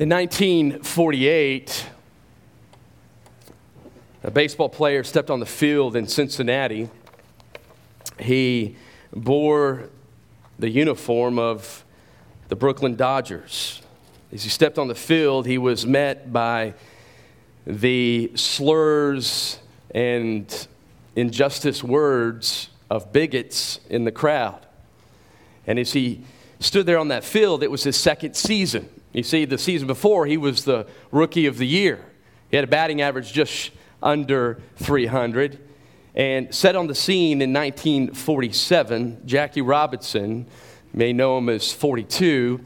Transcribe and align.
In 0.00 0.08
1948, 0.08 1.86
a 4.22 4.30
baseball 4.30 4.70
player 4.70 5.04
stepped 5.04 5.28
on 5.28 5.40
the 5.40 5.44
field 5.44 5.94
in 5.94 6.06
Cincinnati. 6.06 6.88
He 8.18 8.76
bore 9.14 9.90
the 10.58 10.70
uniform 10.70 11.38
of 11.38 11.84
the 12.48 12.56
Brooklyn 12.56 12.96
Dodgers. 12.96 13.82
As 14.32 14.42
he 14.42 14.48
stepped 14.48 14.78
on 14.78 14.88
the 14.88 14.94
field, 14.94 15.44
he 15.44 15.58
was 15.58 15.84
met 15.84 16.32
by 16.32 16.72
the 17.66 18.32
slurs 18.36 19.58
and 19.94 20.66
injustice 21.14 21.84
words 21.84 22.70
of 22.88 23.12
bigots 23.12 23.80
in 23.90 24.04
the 24.04 24.12
crowd. 24.12 24.64
And 25.66 25.78
as 25.78 25.92
he 25.92 26.24
stood 26.58 26.86
there 26.86 26.98
on 26.98 27.08
that 27.08 27.22
field, 27.22 27.62
it 27.62 27.70
was 27.70 27.82
his 27.82 27.98
second 27.98 28.34
season. 28.34 28.88
You 29.12 29.22
see, 29.22 29.44
the 29.44 29.58
season 29.58 29.86
before, 29.86 30.26
he 30.26 30.36
was 30.36 30.64
the 30.64 30.86
rookie 31.10 31.46
of 31.46 31.58
the 31.58 31.66
year. 31.66 32.04
He 32.50 32.56
had 32.56 32.64
a 32.64 32.68
batting 32.68 33.00
average 33.00 33.32
just 33.32 33.72
under 34.02 34.60
300. 34.76 35.58
And 36.14 36.54
set 36.54 36.76
on 36.76 36.86
the 36.86 36.94
scene 36.94 37.42
in 37.42 37.52
1947, 37.52 39.22
Jackie 39.26 39.62
Robinson, 39.62 40.46
may 40.92 41.12
know 41.12 41.38
him 41.38 41.48
as 41.48 41.72
42, 41.72 42.60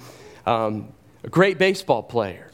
um, 0.47 0.89
a 1.23 1.29
great 1.29 1.59
baseball 1.59 2.03
player 2.03 2.51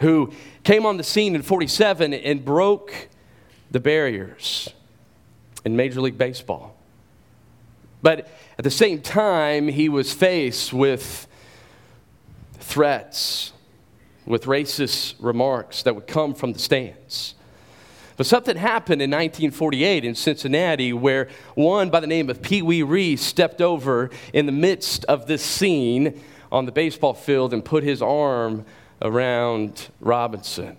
who 0.00 0.32
came 0.64 0.86
on 0.86 0.96
the 0.96 1.04
scene 1.04 1.34
in 1.34 1.42
47 1.42 2.14
and 2.14 2.44
broke 2.44 3.08
the 3.70 3.80
barriers 3.80 4.68
in 5.64 5.76
Major 5.76 6.00
League 6.00 6.18
Baseball. 6.18 6.76
But 8.02 8.28
at 8.58 8.64
the 8.64 8.70
same 8.70 9.00
time, 9.00 9.68
he 9.68 9.88
was 9.88 10.12
faced 10.12 10.72
with 10.72 11.26
threats, 12.64 13.52
with 14.26 14.44
racist 14.44 15.14
remarks 15.20 15.82
that 15.82 15.94
would 15.94 16.06
come 16.06 16.34
from 16.34 16.54
the 16.54 16.58
stands. 16.58 17.34
But 18.16 18.26
something 18.26 18.56
happened 18.56 19.02
in 19.02 19.10
1948 19.10 20.04
in 20.04 20.14
Cincinnati 20.14 20.92
where 20.92 21.28
one 21.54 21.90
by 21.90 22.00
the 22.00 22.06
name 22.06 22.30
of 22.30 22.40
Pee 22.40 22.62
Wee 22.62 22.82
Reese 22.82 23.22
stepped 23.22 23.60
over 23.60 24.10
in 24.32 24.46
the 24.46 24.52
midst 24.52 25.04
of 25.06 25.26
this 25.26 25.44
scene 25.44 26.22
on 26.50 26.64
the 26.64 26.72
baseball 26.72 27.14
field 27.14 27.52
and 27.52 27.64
put 27.64 27.82
his 27.82 28.00
arm 28.00 28.64
around 29.02 29.88
Robinson. 30.00 30.76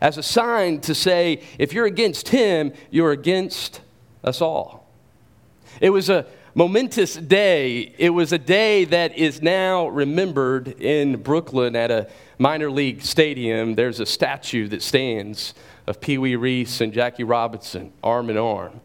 As 0.00 0.18
a 0.18 0.22
sign 0.22 0.80
to 0.82 0.94
say, 0.94 1.42
if 1.58 1.72
you're 1.72 1.86
against 1.86 2.28
him, 2.28 2.72
you're 2.90 3.12
against 3.12 3.80
us 4.22 4.40
all. 4.40 4.86
It 5.80 5.90
was 5.90 6.10
a 6.10 6.26
momentous 6.60 7.14
day. 7.14 7.94
It 7.96 8.10
was 8.10 8.34
a 8.34 8.38
day 8.38 8.84
that 8.84 9.16
is 9.16 9.40
now 9.40 9.88
remembered 9.88 10.68
in 10.78 11.22
Brooklyn 11.22 11.74
at 11.74 11.90
a 11.90 12.06
minor 12.38 12.70
league 12.70 13.00
stadium. 13.00 13.76
There's 13.76 13.98
a 13.98 14.04
statue 14.04 14.68
that 14.68 14.82
stands 14.82 15.54
of 15.86 16.02
Pee 16.02 16.18
Wee 16.18 16.36
Reese 16.36 16.82
and 16.82 16.92
Jackie 16.92 17.24
Robinson, 17.24 17.94
arm 18.04 18.28
in 18.28 18.36
arm. 18.36 18.82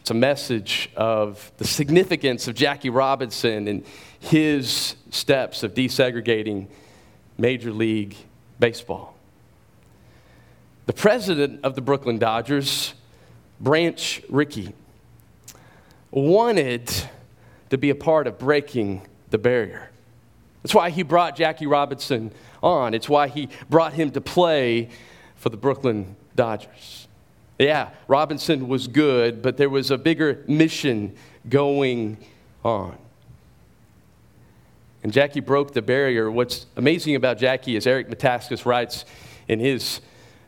It's 0.00 0.10
a 0.10 0.14
message 0.14 0.90
of 0.96 1.52
the 1.58 1.64
significance 1.64 2.48
of 2.48 2.56
Jackie 2.56 2.90
Robinson 2.90 3.68
and 3.68 3.84
his 4.18 4.96
steps 5.10 5.62
of 5.62 5.72
desegregating 5.72 6.66
Major 7.38 7.70
League 7.70 8.16
Baseball. 8.58 9.14
The 10.86 10.94
president 10.94 11.64
of 11.64 11.76
the 11.76 11.80
Brooklyn 11.80 12.18
Dodgers, 12.18 12.94
Branch 13.60 14.20
Rickey, 14.28 14.74
wanted 16.16 16.90
to 17.70 17.78
be 17.78 17.90
a 17.90 17.94
part 17.94 18.26
of 18.26 18.38
breaking 18.38 19.02
the 19.30 19.38
barrier. 19.38 19.90
That's 20.62 20.74
why 20.74 20.90
he 20.90 21.02
brought 21.02 21.36
Jackie 21.36 21.66
Robinson 21.66 22.32
on. 22.62 22.94
It's 22.94 23.08
why 23.08 23.28
he 23.28 23.48
brought 23.68 23.92
him 23.92 24.10
to 24.12 24.20
play 24.20 24.88
for 25.36 25.50
the 25.50 25.56
Brooklyn 25.56 26.16
Dodgers. 26.34 27.06
Yeah, 27.58 27.90
Robinson 28.08 28.66
was 28.66 28.88
good, 28.88 29.42
but 29.42 29.56
there 29.56 29.70
was 29.70 29.90
a 29.90 29.98
bigger 29.98 30.42
mission 30.48 31.14
going 31.48 32.16
on. 32.64 32.96
And 35.02 35.12
Jackie 35.12 35.40
broke 35.40 35.72
the 35.72 35.82
barrier. 35.82 36.30
What's 36.30 36.66
amazing 36.76 37.14
about 37.14 37.38
Jackie, 37.38 37.76
is 37.76 37.86
Eric 37.86 38.08
Metaxas 38.08 38.66
writes 38.66 39.04
in 39.48 39.60
his 39.60 40.00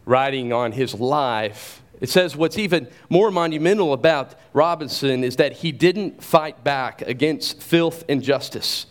writing 0.05 0.53
on 0.53 0.73
his 0.73 0.95
life, 0.95 1.83
it 2.01 2.09
says 2.09 2.37
what's 2.37 2.59
even 2.59 2.89
more 3.09 3.31
monumental 3.31 3.93
about 3.93 4.35
Robinson 4.53 5.25
is 5.25 5.37
that 5.37 5.53
he 5.53 5.73
didn't 5.73 6.23
fight 6.23 6.63
back 6.63 7.03
against 7.03 7.63
filth 7.63 8.05
and 8.09 8.23
justice. 8.23 8.87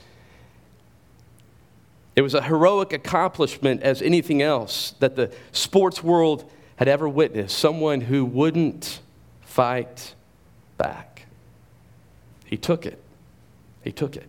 It 2.15 2.21
was 2.21 2.33
a 2.33 2.41
heroic 2.41 2.93
accomplishment 2.93 3.83
as 3.83 4.01
anything 4.01 4.41
else 4.41 4.95
that 4.99 5.15
the 5.15 5.31
sports 5.51 6.03
world 6.03 6.49
had 6.77 6.87
ever 6.87 7.07
witnessed 7.07 7.57
someone 7.57 8.01
who 8.01 8.25
wouldn't 8.25 9.01
fight 9.41 10.15
back. 10.77 11.25
He 12.45 12.57
took 12.57 12.85
it. 12.85 13.01
He 13.83 13.91
took 13.91 14.15
it. 14.15 14.27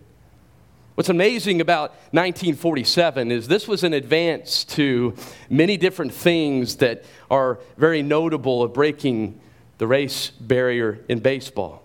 What's 0.99 1.07
amazing 1.07 1.61
about 1.61 1.91
1947 2.11 3.31
is 3.31 3.47
this 3.47 3.69
was 3.69 3.85
an 3.85 3.93
advance 3.93 4.65
to 4.65 5.15
many 5.49 5.77
different 5.77 6.13
things 6.13 6.75
that 6.75 7.05
are 7.31 7.59
very 7.77 8.01
notable 8.01 8.61
of 8.63 8.73
breaking 8.73 9.39
the 9.77 9.87
race 9.87 10.31
barrier 10.31 10.99
in 11.07 11.19
baseball. 11.19 11.83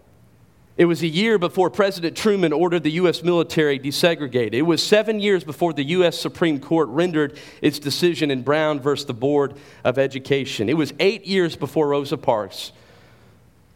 It 0.76 0.86
was 0.86 1.04
a 1.04 1.06
year 1.06 1.38
before 1.38 1.70
President 1.70 2.16
Truman 2.16 2.52
ordered 2.52 2.82
the 2.82 2.90
U.S. 2.90 3.22
military 3.22 3.78
desegregated. 3.78 4.54
It 4.54 4.62
was 4.62 4.82
seven 4.82 5.20
years 5.20 5.44
before 5.44 5.72
the 5.72 5.84
U.S. 5.84 6.18
Supreme 6.18 6.58
Court 6.58 6.88
rendered 6.88 7.38
its 7.62 7.78
decision 7.78 8.32
in 8.32 8.42
Brown 8.42 8.80
versus 8.80 9.06
the 9.06 9.14
Board 9.14 9.54
of 9.84 9.96
Education. 9.96 10.68
It 10.68 10.76
was 10.76 10.92
eight 10.98 11.24
years 11.24 11.54
before 11.54 11.86
Rosa 11.86 12.18
Parks 12.18 12.72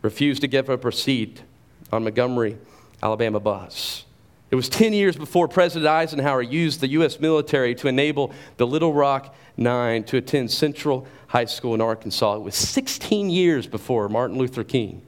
refused 0.03 0.41
to 0.41 0.49
give 0.49 0.69
up 0.69 0.83
her 0.83 0.91
seat 0.91 1.43
on 1.93 2.03
Montgomery, 2.03 2.59
Alabama 3.01 3.39
bus. 3.39 4.05
It 4.51 4.57
was 4.57 4.69
10 4.71 4.95
years 4.95 5.17
before 5.17 5.47
President 5.47 5.89
Eisenhower 5.89 6.41
used 6.41 6.81
the 6.81 6.89
U.S. 6.89 7.21
military 7.21 7.75
to 7.77 7.89
enable 7.89 8.33
the 8.57 8.67
Little 8.67 8.95
Rock 8.95 9.35
Nine 9.57 10.05
to 10.05 10.17
attend 10.17 10.51
Central 10.51 11.07
High 11.27 11.45
School 11.45 11.75
in 11.75 11.83
Arkansas. 11.83 12.37
It 12.37 12.43
was 12.43 12.55
16 12.55 13.29
years 13.29 13.67
before 13.67 14.09
Martin 14.09 14.39
Luther 14.39 14.65
King 14.65 15.03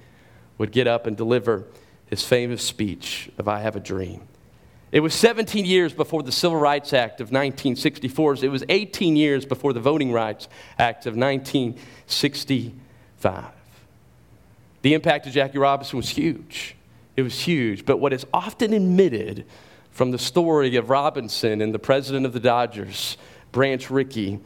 would 0.59 0.73
get 0.73 0.87
up 0.87 1.07
and 1.07 1.17
deliver 1.17 1.65
his 2.07 2.23
famous 2.23 2.63
speech 2.63 3.31
of 3.39 3.49
I 3.49 3.61
Have 3.61 3.77
a 3.77 3.81
Dream. 3.81 4.29
It 4.93 5.01
was 5.01 5.15
17 5.15 5.65
years 5.65 5.95
before 5.95 6.23
the 6.23 6.33
Civil 6.33 6.59
Rights 6.59 6.93
Act 6.93 7.21
of 7.21 7.29
1964. 7.29 8.39
It 8.43 8.49
was 8.49 8.65
18 8.69 9.17
years 9.17 9.47
before 9.47 9.73
the 9.73 9.81
Voting 9.81 10.13
Rights 10.13 10.49
Act 10.79 11.07
of 11.07 11.17
1965. 11.17 13.45
The 14.83 14.95
impact 14.95 15.27
of 15.27 15.33
Jackie 15.33 15.59
Robinson 15.59 15.97
was 15.97 16.11
huge. 16.11 16.77
It 17.21 17.25
was 17.25 17.41
huge. 17.41 17.85
But 17.85 17.99
what 17.99 18.15
is 18.15 18.25
often 18.33 18.73
omitted 18.73 19.45
from 19.91 20.11
the 20.11 20.19
story 20.19 20.77
of 20.77 20.89
Robinson 20.89 21.61
and 21.61 21.75
the 21.75 21.79
president 21.79 22.25
of 22.25 22.33
the 22.33 22.41
Dodgers, 22.41 23.19
Branch 23.53 23.91
Rickey, 23.91 24.41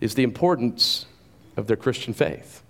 is 0.00 0.14
the 0.14 0.22
importance 0.22 1.04
of 1.58 1.66
their 1.66 1.76
Christian 1.76 2.14
faith. 2.14 2.62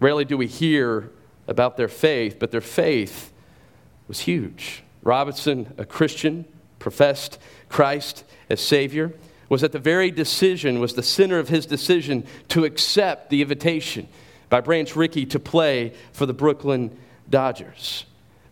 Rarely 0.00 0.24
do 0.24 0.36
we 0.36 0.48
hear 0.48 1.12
about 1.46 1.76
their 1.76 1.86
faith, 1.86 2.38
but 2.40 2.50
their 2.50 2.60
faith 2.60 3.32
was 4.08 4.18
huge. 4.18 4.82
Robinson, 5.04 5.72
a 5.78 5.84
Christian, 5.84 6.46
professed 6.80 7.38
Christ 7.68 8.24
as 8.50 8.60
Savior, 8.60 9.12
was 9.48 9.62
at 9.62 9.70
the 9.70 9.78
very 9.78 10.10
decision, 10.10 10.80
was 10.80 10.94
the 10.94 11.02
center 11.04 11.38
of 11.38 11.48
his 11.48 11.64
decision 11.64 12.26
to 12.48 12.64
accept 12.64 13.30
the 13.30 13.40
invitation 13.40 14.08
by 14.48 14.60
Branch 14.60 14.94
Rickey 14.94 15.26
to 15.26 15.38
play 15.38 15.92
for 16.12 16.26
the 16.26 16.34
Brooklyn 16.34 16.96
Dodgers. 17.28 18.04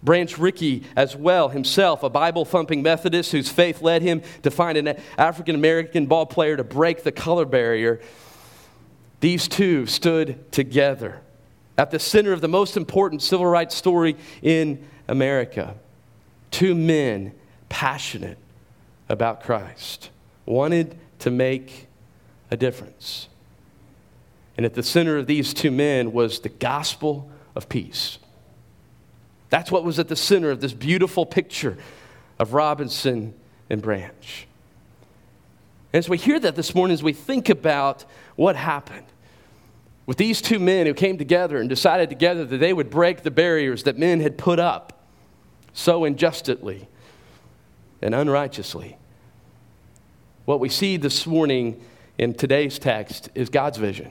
Branch 0.02 0.36
Rickey, 0.36 0.84
as 0.96 1.16
well, 1.16 1.48
himself, 1.48 2.02
a 2.02 2.10
Bible 2.10 2.44
thumping 2.44 2.82
Methodist 2.82 3.32
whose 3.32 3.48
faith 3.48 3.80
led 3.80 4.02
him 4.02 4.20
to 4.42 4.50
find 4.50 4.76
an 4.76 4.96
African 5.16 5.54
American 5.54 6.06
ball 6.06 6.26
player 6.26 6.56
to 6.56 6.64
break 6.64 7.04
the 7.04 7.12
color 7.12 7.46
barrier, 7.46 8.00
these 9.20 9.48
two 9.48 9.86
stood 9.86 10.52
together 10.52 11.22
at 11.78 11.90
the 11.90 11.98
center 11.98 12.32
of 12.32 12.42
the 12.42 12.48
most 12.48 12.76
important 12.76 13.22
civil 13.22 13.46
rights 13.46 13.74
story 13.74 14.16
in 14.42 14.86
America. 15.08 15.74
Two 16.50 16.74
men 16.74 17.32
passionate 17.70 18.38
about 19.08 19.42
Christ, 19.42 20.10
wanted 20.44 20.96
to 21.20 21.30
make 21.30 21.88
a 22.50 22.56
difference. 22.56 23.28
And 24.56 24.64
at 24.64 24.74
the 24.74 24.82
center 24.82 25.16
of 25.16 25.26
these 25.26 25.52
two 25.52 25.70
men 25.70 26.12
was 26.12 26.40
the 26.40 26.48
gospel 26.48 27.30
of 27.54 27.68
peace. 27.68 28.18
That's 29.50 29.70
what 29.70 29.84
was 29.84 29.98
at 29.98 30.08
the 30.08 30.16
center 30.16 30.50
of 30.50 30.60
this 30.60 30.72
beautiful 30.72 31.26
picture 31.26 31.76
of 32.38 32.54
Robinson 32.54 33.34
and 33.70 33.80
Branch. 33.80 34.46
And 35.92 35.98
as 35.98 36.08
we 36.08 36.18
hear 36.18 36.40
that 36.40 36.56
this 36.56 36.74
morning, 36.74 36.94
as 36.94 37.02
we 37.02 37.12
think 37.12 37.48
about 37.48 38.04
what 38.36 38.56
happened, 38.56 39.06
with 40.06 40.18
these 40.18 40.42
two 40.42 40.58
men 40.58 40.86
who 40.86 40.94
came 40.94 41.18
together 41.18 41.58
and 41.58 41.68
decided 41.68 42.08
together 42.10 42.44
that 42.44 42.58
they 42.58 42.72
would 42.72 42.90
break 42.90 43.22
the 43.22 43.30
barriers 43.30 43.84
that 43.84 43.96
men 43.96 44.20
had 44.20 44.36
put 44.36 44.58
up 44.58 45.04
so 45.72 46.04
unjustly. 46.04 46.88
and 48.02 48.14
unrighteously. 48.14 48.98
What 50.44 50.60
we 50.60 50.68
see 50.68 50.98
this 50.98 51.26
morning 51.26 51.80
in 52.18 52.34
today's 52.34 52.78
text 52.78 53.30
is 53.34 53.48
God's 53.48 53.78
vision. 53.78 54.10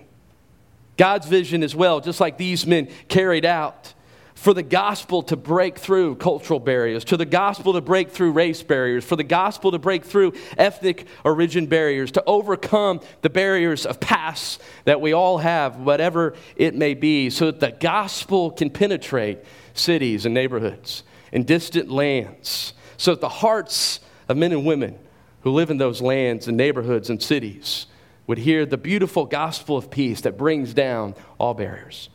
God's 0.97 1.27
vision 1.27 1.63
as 1.63 1.75
well, 1.75 1.99
just 1.99 2.19
like 2.19 2.37
these 2.37 2.65
men 2.67 2.87
carried 3.07 3.45
out. 3.45 3.93
For 4.35 4.53
the 4.53 4.63
gospel 4.63 5.23
to 5.23 5.37
break 5.37 5.79
through 5.79 6.15
cultural 6.15 6.59
barriers, 6.59 7.05
to 7.05 7.17
the 7.17 7.25
gospel 7.25 7.73
to 7.73 7.81
break 7.81 8.09
through 8.09 8.33
race 8.33 8.61
barriers, 8.61 9.05
for 9.05 9.15
the 9.15 9.23
gospel 9.23 9.71
to 9.71 9.79
break 9.79 10.03
through 10.03 10.33
ethnic 10.57 11.07
origin 11.23 11.67
barriers, 11.67 12.11
to 12.11 12.23
overcome 12.25 12.99
the 13.21 13.29
barriers 13.29 13.85
of 13.85 14.01
past 14.01 14.61
that 14.83 14.99
we 14.99 15.13
all 15.13 15.37
have, 15.37 15.77
whatever 15.77 16.33
it 16.57 16.75
may 16.75 16.93
be, 16.93 17.29
so 17.29 17.45
that 17.45 17.61
the 17.61 17.71
gospel 17.71 18.51
can 18.51 18.69
penetrate 18.69 19.39
cities 19.73 20.25
and 20.25 20.33
neighborhoods 20.33 21.03
and 21.31 21.45
distant 21.45 21.89
lands, 21.89 22.73
so 22.97 23.11
that 23.11 23.21
the 23.21 23.29
hearts 23.29 24.01
of 24.27 24.35
men 24.35 24.51
and 24.51 24.65
women 24.65 24.97
who 25.41 25.51
live 25.51 25.69
in 25.69 25.77
those 25.77 26.01
lands 26.01 26.47
and 26.47 26.57
neighborhoods 26.57 27.09
and 27.09 27.21
cities 27.21 27.85
would 28.27 28.37
hear 28.37 28.65
the 28.65 28.77
beautiful 28.77 29.25
gospel 29.25 29.77
of 29.77 29.91
peace 29.91 30.21
that 30.21 30.37
brings 30.37 30.73
down 30.73 31.15
all 31.37 31.53
barriers. 31.53 32.09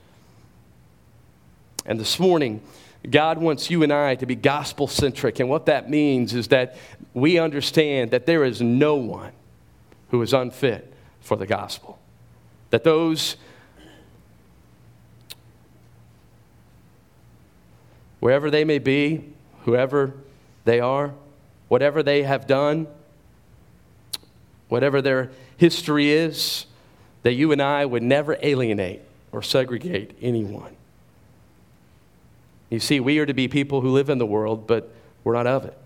And 1.84 2.00
this 2.00 2.18
morning, 2.18 2.62
God 3.08 3.38
wants 3.38 3.70
you 3.70 3.82
and 3.82 3.92
I 3.92 4.14
to 4.16 4.26
be 4.26 4.34
gospel 4.34 4.86
centric. 4.86 5.40
And 5.40 5.48
what 5.48 5.66
that 5.66 5.88
means 5.88 6.34
is 6.34 6.48
that 6.48 6.76
we 7.14 7.38
understand 7.38 8.10
that 8.10 8.26
there 8.26 8.44
is 8.44 8.60
no 8.60 8.94
one 8.96 9.32
who 10.10 10.20
is 10.22 10.32
unfit 10.32 10.92
for 11.20 11.36
the 11.36 11.46
gospel. 11.46 11.98
That 12.70 12.84
those, 12.84 13.36
wherever 18.20 18.50
they 18.50 18.64
may 18.64 18.78
be, 18.78 19.32
whoever 19.64 20.14
they 20.64 20.80
are, 20.80 21.14
whatever 21.68 22.02
they 22.02 22.22
have 22.22 22.46
done, 22.46 22.86
whatever 24.68 25.00
their 25.02 25.30
history 25.56 26.10
is, 26.10 26.66
that 27.22 27.34
you 27.34 27.52
and 27.52 27.60
I 27.60 27.84
would 27.84 28.02
never 28.02 28.36
alienate 28.42 29.02
or 29.32 29.42
segregate 29.42 30.16
anyone. 30.20 30.76
You 32.70 32.80
see, 32.80 33.00
we 33.00 33.18
are 33.18 33.26
to 33.26 33.34
be 33.34 33.48
people 33.48 33.80
who 33.80 33.90
live 33.90 34.10
in 34.10 34.18
the 34.18 34.26
world, 34.26 34.66
but 34.66 34.92
we're 35.24 35.34
not 35.34 35.46
of 35.46 35.64
it. 35.64 35.76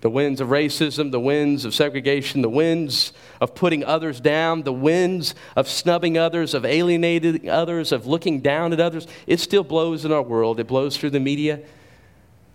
The 0.00 0.10
winds 0.10 0.40
of 0.40 0.48
racism, 0.48 1.12
the 1.12 1.20
winds 1.20 1.64
of 1.64 1.74
segregation, 1.74 2.42
the 2.42 2.48
winds 2.48 3.12
of 3.40 3.54
putting 3.54 3.84
others 3.84 4.20
down, 4.20 4.64
the 4.64 4.72
winds 4.72 5.36
of 5.54 5.68
snubbing 5.68 6.18
others, 6.18 6.54
of 6.54 6.64
alienating 6.64 7.48
others, 7.48 7.92
of 7.92 8.04
looking 8.04 8.40
down 8.40 8.72
at 8.72 8.80
others, 8.80 9.06
it 9.28 9.38
still 9.38 9.62
blows 9.62 10.04
in 10.04 10.10
our 10.10 10.22
world. 10.22 10.58
It 10.58 10.66
blows 10.66 10.96
through 10.96 11.10
the 11.10 11.20
media, 11.20 11.60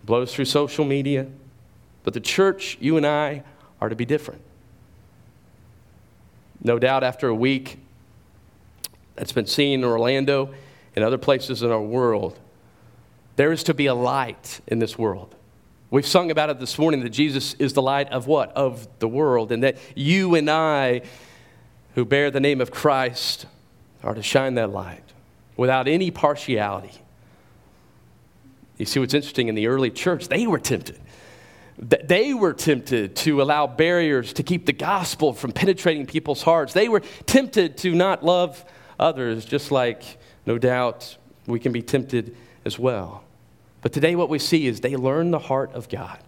blows 0.03 0.33
through 0.33 0.45
social 0.45 0.83
media. 0.83 1.27
But 2.03 2.13
the 2.13 2.19
church, 2.19 2.77
you 2.81 2.97
and 2.97 3.07
I, 3.07 3.43
are 3.79 3.87
to 3.87 3.95
be 3.95 4.05
different. 4.05 4.41
No 6.63 6.79
doubt, 6.79 7.03
after 7.03 7.27
a 7.27 7.35
week 7.35 7.79
that's 9.15 9.31
been 9.31 9.45
seen 9.45 9.79
in 9.79 9.85
Orlando 9.85 10.53
and 10.95 11.05
other 11.05 11.17
places 11.17 11.61
in 11.63 11.71
our 11.71 11.81
world, 11.81 12.39
there 13.35 13.51
is 13.51 13.63
to 13.63 13.73
be 13.73 13.85
a 13.85 13.93
light 13.93 14.61
in 14.67 14.79
this 14.79 14.97
world. 14.97 15.35
We've 15.89 16.05
sung 16.05 16.31
about 16.31 16.49
it 16.49 16.59
this 16.59 16.77
morning 16.77 17.01
that 17.01 17.11
Jesus 17.11 17.53
is 17.55 17.73
the 17.73 17.81
light 17.81 18.09
of 18.11 18.27
what? 18.27 18.51
Of 18.53 18.87
the 18.99 19.07
world. 19.07 19.51
And 19.51 19.63
that 19.63 19.77
you 19.95 20.35
and 20.35 20.49
I, 20.49 21.01
who 21.95 22.03
bear 22.03 22.29
the 22.29 22.39
name 22.39 22.59
of 22.59 22.71
Christ, 22.71 23.45
are 24.03 24.13
to 24.13 24.23
shine 24.23 24.55
that 24.55 24.71
light 24.71 25.03
without 25.55 25.87
any 25.87 26.11
partiality. 26.11 26.91
You 28.77 28.85
see 28.85 28.99
what's 28.99 29.13
interesting 29.13 29.47
in 29.47 29.55
the 29.55 29.67
early 29.67 29.89
church, 29.89 30.27
they 30.27 30.45
were 30.45 30.59
tempted. 30.59 30.99
They 31.77 32.33
were 32.33 32.53
tempted 32.53 33.15
to 33.17 33.41
allow 33.41 33.67
barriers 33.67 34.33
to 34.33 34.43
keep 34.43 34.65
the 34.65 34.73
gospel 34.73 35.33
from 35.33 35.51
penetrating 35.51 36.07
people's 36.07 36.41
hearts. 36.41 36.73
They 36.73 36.89
were 36.89 37.01
tempted 37.27 37.77
to 37.79 37.93
not 37.93 38.23
love 38.23 38.65
others, 38.99 39.45
just 39.45 39.71
like, 39.71 40.03
no 40.45 40.57
doubt, 40.57 41.17
we 41.45 41.59
can 41.59 41.71
be 41.71 41.83
tempted 41.83 42.35
as 42.65 42.79
well. 42.79 43.23
But 43.81 43.93
today, 43.93 44.15
what 44.15 44.29
we 44.29 44.39
see 44.39 44.65
is 44.67 44.81
they 44.81 44.95
learn 44.95 45.31
the 45.31 45.39
heart 45.39 45.71
of 45.73 45.87
God. 45.87 46.19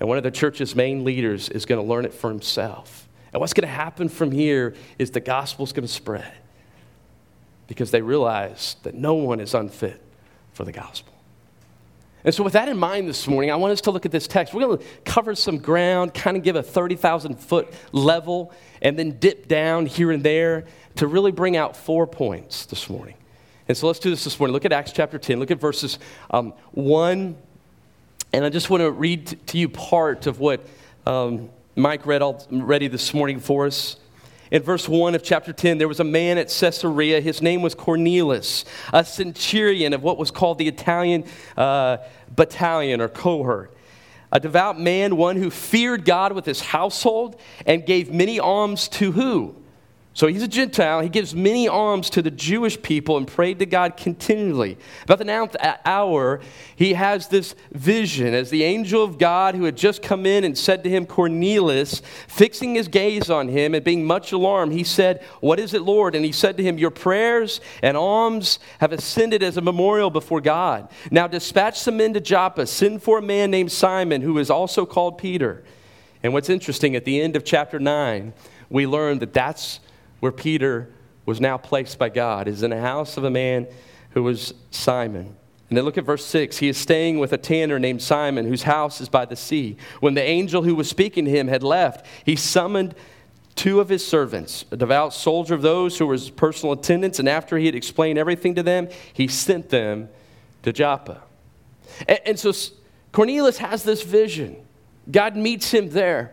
And 0.00 0.08
one 0.08 0.18
of 0.18 0.24
the 0.24 0.30
church's 0.30 0.74
main 0.74 1.04
leaders 1.04 1.48
is 1.48 1.66
going 1.66 1.80
to 1.80 1.86
learn 1.86 2.04
it 2.04 2.14
for 2.14 2.30
himself. 2.30 3.08
And 3.32 3.40
what's 3.40 3.52
going 3.52 3.68
to 3.68 3.74
happen 3.74 4.08
from 4.08 4.30
here 4.30 4.74
is 4.98 5.10
the 5.10 5.20
gospel's 5.20 5.72
going 5.72 5.86
to 5.86 5.92
spread 5.92 6.32
because 7.66 7.90
they 7.90 8.02
realize 8.02 8.76
that 8.82 8.94
no 8.94 9.14
one 9.14 9.40
is 9.40 9.54
unfit 9.54 10.00
for 10.52 10.64
the 10.64 10.72
gospel. 10.72 11.13
And 12.24 12.34
so, 12.34 12.42
with 12.42 12.54
that 12.54 12.68
in 12.68 12.78
mind 12.78 13.06
this 13.06 13.28
morning, 13.28 13.50
I 13.50 13.56
want 13.56 13.72
us 13.72 13.82
to 13.82 13.90
look 13.90 14.06
at 14.06 14.12
this 14.12 14.26
text. 14.26 14.54
We're 14.54 14.62
going 14.62 14.78
to 14.78 14.84
cover 15.04 15.34
some 15.34 15.58
ground, 15.58 16.14
kind 16.14 16.38
of 16.38 16.42
give 16.42 16.56
a 16.56 16.62
30,000 16.62 17.38
foot 17.38 17.72
level, 17.92 18.52
and 18.80 18.98
then 18.98 19.18
dip 19.18 19.46
down 19.46 19.84
here 19.84 20.10
and 20.10 20.22
there 20.22 20.64
to 20.96 21.06
really 21.06 21.32
bring 21.32 21.56
out 21.56 21.76
four 21.76 22.06
points 22.06 22.64
this 22.64 22.88
morning. 22.88 23.14
And 23.68 23.76
so 23.76 23.86
let's 23.86 23.98
do 23.98 24.08
this 24.08 24.24
this 24.24 24.38
morning. 24.38 24.54
Look 24.54 24.64
at 24.64 24.72
Acts 24.72 24.92
chapter 24.92 25.18
10. 25.18 25.38
Look 25.38 25.50
at 25.50 25.60
verses 25.60 25.98
um, 26.30 26.54
1. 26.72 27.36
And 28.32 28.44
I 28.44 28.48
just 28.48 28.70
want 28.70 28.82
to 28.82 28.90
read 28.90 29.38
to 29.48 29.58
you 29.58 29.68
part 29.68 30.26
of 30.26 30.40
what 30.40 30.66
um, 31.06 31.50
Mike 31.76 32.06
read 32.06 32.22
already 32.22 32.88
this 32.88 33.12
morning 33.12 33.38
for 33.38 33.66
us. 33.66 33.96
In 34.54 34.62
verse 34.62 34.88
1 34.88 35.16
of 35.16 35.24
chapter 35.24 35.52
10, 35.52 35.78
there 35.78 35.88
was 35.88 35.98
a 35.98 36.04
man 36.04 36.38
at 36.38 36.46
Caesarea. 36.46 37.20
His 37.20 37.42
name 37.42 37.60
was 37.60 37.74
Cornelius, 37.74 38.64
a 38.92 39.04
centurion 39.04 39.92
of 39.92 40.04
what 40.04 40.16
was 40.16 40.30
called 40.30 40.58
the 40.58 40.68
Italian 40.68 41.24
uh, 41.56 41.96
battalion 42.36 43.00
or 43.00 43.08
cohort. 43.08 43.76
A 44.30 44.38
devout 44.38 44.78
man, 44.78 45.16
one 45.16 45.34
who 45.34 45.50
feared 45.50 46.04
God 46.04 46.34
with 46.34 46.44
his 46.46 46.60
household 46.60 47.40
and 47.66 47.84
gave 47.84 48.12
many 48.12 48.38
alms 48.38 48.86
to 48.90 49.10
who? 49.10 49.56
So 50.16 50.28
he's 50.28 50.44
a 50.44 50.48
Gentile. 50.48 51.00
He 51.00 51.08
gives 51.08 51.34
many 51.34 51.66
alms 51.66 52.08
to 52.10 52.22
the 52.22 52.30
Jewish 52.30 52.80
people 52.80 53.16
and 53.16 53.26
prayed 53.26 53.58
to 53.58 53.66
God 53.66 53.96
continually. 53.96 54.78
About 55.02 55.18
the 55.18 55.24
ninth 55.24 55.56
hour, 55.84 56.40
he 56.76 56.92
has 56.92 57.26
this 57.26 57.56
vision 57.72 58.32
as 58.32 58.48
the 58.48 58.62
angel 58.62 59.02
of 59.02 59.18
God 59.18 59.56
who 59.56 59.64
had 59.64 59.76
just 59.76 60.02
come 60.02 60.24
in 60.24 60.44
and 60.44 60.56
said 60.56 60.84
to 60.84 60.90
him, 60.90 61.04
Cornelius, 61.04 62.00
fixing 62.28 62.76
his 62.76 62.86
gaze 62.86 63.28
on 63.28 63.48
him 63.48 63.74
and 63.74 63.84
being 63.84 64.04
much 64.04 64.30
alarmed, 64.30 64.72
he 64.72 64.84
said, 64.84 65.20
What 65.40 65.58
is 65.58 65.74
it, 65.74 65.82
Lord? 65.82 66.14
And 66.14 66.24
he 66.24 66.30
said 66.30 66.56
to 66.58 66.62
him, 66.62 66.78
Your 66.78 66.92
prayers 66.92 67.60
and 67.82 67.96
alms 67.96 68.60
have 68.78 68.92
ascended 68.92 69.42
as 69.42 69.56
a 69.56 69.62
memorial 69.62 70.10
before 70.10 70.40
God. 70.40 70.88
Now 71.10 71.26
dispatch 71.26 71.80
some 71.80 71.96
men 71.96 72.14
to 72.14 72.20
Joppa, 72.20 72.68
send 72.68 73.02
for 73.02 73.18
a 73.18 73.22
man 73.22 73.50
named 73.50 73.72
Simon, 73.72 74.22
who 74.22 74.38
is 74.38 74.48
also 74.48 74.86
called 74.86 75.18
Peter. 75.18 75.64
And 76.22 76.32
what's 76.32 76.48
interesting, 76.48 76.94
at 76.94 77.04
the 77.04 77.20
end 77.20 77.34
of 77.34 77.44
chapter 77.44 77.80
9, 77.80 78.32
we 78.70 78.86
learn 78.86 79.18
that 79.18 79.34
that's 79.34 79.80
where 80.24 80.32
Peter 80.32 80.88
was 81.26 81.38
now 81.38 81.58
placed 81.58 81.98
by 81.98 82.08
God, 82.08 82.48
is 82.48 82.62
in 82.62 82.70
the 82.70 82.80
house 82.80 83.18
of 83.18 83.24
a 83.24 83.30
man 83.30 83.66
who 84.12 84.22
was 84.22 84.54
Simon. 84.70 85.36
And 85.68 85.76
then 85.76 85.84
look 85.84 85.98
at 85.98 86.04
verse 86.04 86.24
6. 86.24 86.56
He 86.56 86.70
is 86.70 86.78
staying 86.78 87.18
with 87.18 87.34
a 87.34 87.36
tanner 87.36 87.78
named 87.78 88.00
Simon, 88.00 88.46
whose 88.46 88.62
house 88.62 89.02
is 89.02 89.10
by 89.10 89.26
the 89.26 89.36
sea. 89.36 89.76
When 90.00 90.14
the 90.14 90.22
angel 90.22 90.62
who 90.62 90.76
was 90.76 90.88
speaking 90.88 91.26
to 91.26 91.30
him 91.30 91.48
had 91.48 91.62
left, 91.62 92.06
he 92.24 92.36
summoned 92.36 92.94
two 93.54 93.80
of 93.80 93.90
his 93.90 94.02
servants, 94.02 94.64
a 94.70 94.78
devout 94.78 95.12
soldier 95.12 95.52
of 95.52 95.60
those 95.60 95.98
who 95.98 96.06
were 96.06 96.14
his 96.14 96.30
personal 96.30 96.72
attendants, 96.72 97.18
and 97.18 97.28
after 97.28 97.58
he 97.58 97.66
had 97.66 97.74
explained 97.74 98.18
everything 98.18 98.54
to 98.54 98.62
them, 98.62 98.88
he 99.12 99.28
sent 99.28 99.68
them 99.68 100.08
to 100.62 100.72
Joppa. 100.72 101.20
And, 102.08 102.20
and 102.24 102.38
so 102.38 102.50
Cornelius 103.12 103.58
has 103.58 103.82
this 103.82 104.02
vision. 104.02 104.56
God 105.10 105.36
meets 105.36 105.70
him 105.70 105.90
there. 105.90 106.32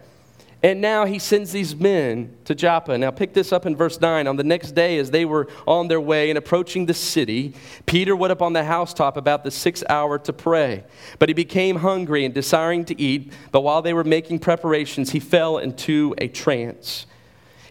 And 0.63 0.79
now 0.79 1.05
he 1.05 1.17
sends 1.17 1.51
these 1.51 1.75
men 1.75 2.37
to 2.45 2.53
Joppa. 2.53 2.95
Now, 2.95 3.09
pick 3.09 3.33
this 3.33 3.51
up 3.51 3.65
in 3.65 3.75
verse 3.75 3.99
9. 3.99 4.27
On 4.27 4.35
the 4.35 4.43
next 4.43 4.73
day, 4.73 4.99
as 4.99 5.09
they 5.09 5.25
were 5.25 5.47
on 5.65 5.87
their 5.87 5.99
way 5.99 6.29
and 6.29 6.37
approaching 6.37 6.85
the 6.85 6.93
city, 6.93 7.55
Peter 7.87 8.15
went 8.15 8.31
up 8.31 8.43
on 8.43 8.53
the 8.53 8.63
housetop 8.63 9.17
about 9.17 9.43
the 9.43 9.49
sixth 9.49 9.83
hour 9.89 10.19
to 10.19 10.31
pray. 10.31 10.83
But 11.17 11.29
he 11.29 11.33
became 11.33 11.77
hungry 11.77 12.25
and 12.25 12.33
desiring 12.33 12.85
to 12.85 13.01
eat. 13.01 13.33
But 13.51 13.61
while 13.61 13.81
they 13.81 13.93
were 13.93 14.03
making 14.03 14.39
preparations, 14.39 15.11
he 15.11 15.19
fell 15.19 15.57
into 15.57 16.13
a 16.19 16.27
trance. 16.27 17.07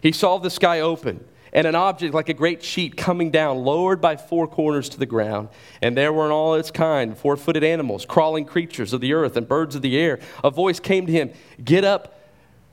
He 0.01 0.11
saw 0.11 0.37
the 0.37 0.49
sky 0.49 0.81
open 0.81 1.23
and 1.53 1.67
an 1.67 1.75
object 1.75 2.13
like 2.13 2.29
a 2.29 2.33
great 2.33 2.63
sheet 2.63 2.97
coming 2.97 3.29
down, 3.31 3.57
lowered 3.57 4.01
by 4.01 4.17
four 4.17 4.47
corners 4.47 4.89
to 4.89 4.99
the 4.99 5.05
ground. 5.05 5.49
And 5.81 5.95
there 5.95 6.11
were 6.11 6.25
in 6.25 6.31
all 6.31 6.55
its 6.55 6.71
kind 6.71 7.17
four 7.17 7.37
footed 7.37 7.63
animals, 7.63 8.05
crawling 8.05 8.45
creatures 8.45 8.91
of 8.91 8.99
the 8.99 9.13
earth, 9.13 9.37
and 9.37 9.47
birds 9.47 9.75
of 9.75 9.81
the 9.81 9.97
air. 9.97 10.19
A 10.43 10.49
voice 10.49 10.79
came 10.81 11.05
to 11.05 11.11
him 11.11 11.31
Get 11.63 11.85
up 11.85 12.17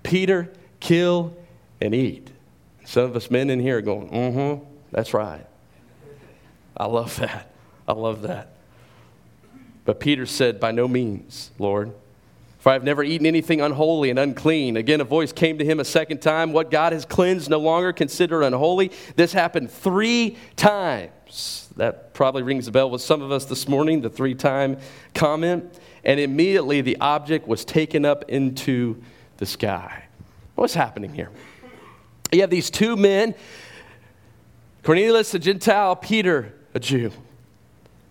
Peter, 0.08 0.50
kill 0.80 1.36
and 1.82 1.94
eat. 1.94 2.30
Some 2.86 3.04
of 3.04 3.14
us 3.14 3.30
men 3.30 3.50
in 3.50 3.60
here 3.60 3.76
are 3.76 3.82
going, 3.82 4.08
mm 4.08 4.32
hmm, 4.32 4.64
that's 4.90 5.12
right. 5.12 5.44
I 6.74 6.86
love 6.86 7.16
that. 7.16 7.52
I 7.86 7.92
love 7.92 8.22
that. 8.22 8.54
But 9.84 10.00
Peter 10.00 10.24
said, 10.24 10.60
By 10.60 10.72
no 10.72 10.88
means, 10.88 11.50
Lord. 11.58 11.92
For 12.58 12.70
I 12.70 12.72
have 12.72 12.84
never 12.84 13.02
eaten 13.02 13.26
anything 13.26 13.60
unholy 13.60 14.08
and 14.08 14.18
unclean. 14.18 14.78
Again, 14.78 15.02
a 15.02 15.04
voice 15.04 15.30
came 15.30 15.58
to 15.58 15.64
him 15.64 15.78
a 15.78 15.84
second 15.84 16.22
time. 16.22 16.54
What 16.54 16.70
God 16.70 16.94
has 16.94 17.04
cleansed, 17.04 17.50
no 17.50 17.58
longer 17.58 17.92
consider 17.92 18.40
unholy. 18.40 18.92
This 19.14 19.34
happened 19.34 19.70
three 19.70 20.38
times. 20.56 21.68
That 21.76 22.14
probably 22.14 22.42
rings 22.42 22.66
a 22.66 22.72
bell 22.72 22.88
with 22.88 23.02
some 23.02 23.20
of 23.20 23.30
us 23.30 23.44
this 23.44 23.68
morning, 23.68 24.00
the 24.00 24.08
three 24.08 24.34
time 24.34 24.78
comment. 25.12 25.78
and 26.02 26.18
immediately 26.18 26.80
the 26.80 26.96
object 26.98 27.46
was 27.46 27.62
taken 27.66 28.06
up 28.06 28.24
into 28.28 29.02
the 29.38 29.46
sky. 29.46 30.04
What's 30.54 30.74
happening 30.74 31.14
here? 31.14 31.30
You 32.30 32.42
have 32.42 32.50
these 32.50 32.70
two 32.70 32.96
men 32.96 33.34
Cornelius, 34.82 35.34
a 35.34 35.38
Gentile, 35.38 35.96
Peter, 35.96 36.54
a 36.72 36.80
Jew. 36.80 37.12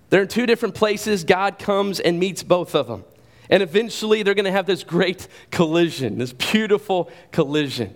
They're 0.10 0.22
in 0.22 0.28
two 0.28 0.46
different 0.46 0.76
places. 0.76 1.24
God 1.24 1.58
comes 1.58 2.00
and 2.00 2.20
meets 2.20 2.44
both 2.44 2.76
of 2.76 2.88
them. 2.88 3.04
And 3.50 3.64
eventually 3.64 4.22
they're 4.22 4.36
going 4.36 4.46
to 4.46 4.52
have 4.52 4.66
this 4.68 4.84
great 4.84 5.28
collision, 5.50 6.18
this 6.18 6.34
beautiful 6.34 7.10
collision. 7.32 7.96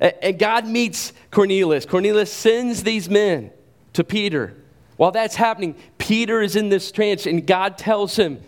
And 0.00 0.38
God 0.38 0.66
meets 0.66 1.12
Cornelius. 1.30 1.84
Cornelius 1.84 2.32
sends 2.32 2.84
these 2.84 3.08
men 3.08 3.50
to 3.94 4.04
Peter. 4.04 4.54
While 4.96 5.10
that's 5.10 5.34
happening, 5.34 5.74
Peter 5.98 6.40
is 6.40 6.54
in 6.54 6.68
this 6.68 6.92
trance, 6.92 7.26
and 7.26 7.46
God 7.46 7.78
tells 7.78 8.16
him, 8.16 8.40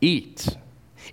Eat. 0.00 0.56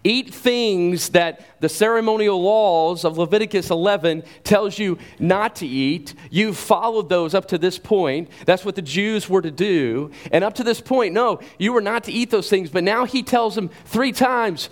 Eat 0.04 0.34
things 0.34 1.10
that 1.10 1.46
the 1.60 1.70
ceremonial 1.70 2.42
laws 2.42 3.06
of 3.06 3.18
Leviticus 3.18 3.70
11 3.70 4.24
tells 4.44 4.80
you 4.80 4.98
not 5.20 5.56
to 5.58 5.68
eat. 5.68 6.14
You've 6.30 6.58
followed 6.58 7.10
those 7.10 7.34
up 7.34 7.48
to 7.50 7.58
this 7.58 7.78
point. 7.78 8.30
That's 8.46 8.66
what 8.66 8.76
the 8.76 8.82
Jews 8.82 9.30
were 9.30 9.42
to 9.42 9.52
do. 9.52 10.12
And 10.32 10.44
up 10.44 10.56
to 10.56 10.64
this 10.64 10.82
point, 10.82 11.14
no, 11.14 11.40
you 11.58 11.74
were 11.74 11.82
not 11.82 12.06
to 12.06 12.12
eat 12.12 12.32
those 12.32 12.50
things. 12.50 12.70
But 12.70 12.84
now 12.84 13.06
he 13.06 13.24
tells 13.24 13.56
them 13.56 13.70
three 13.86 14.12
times, 14.12 14.70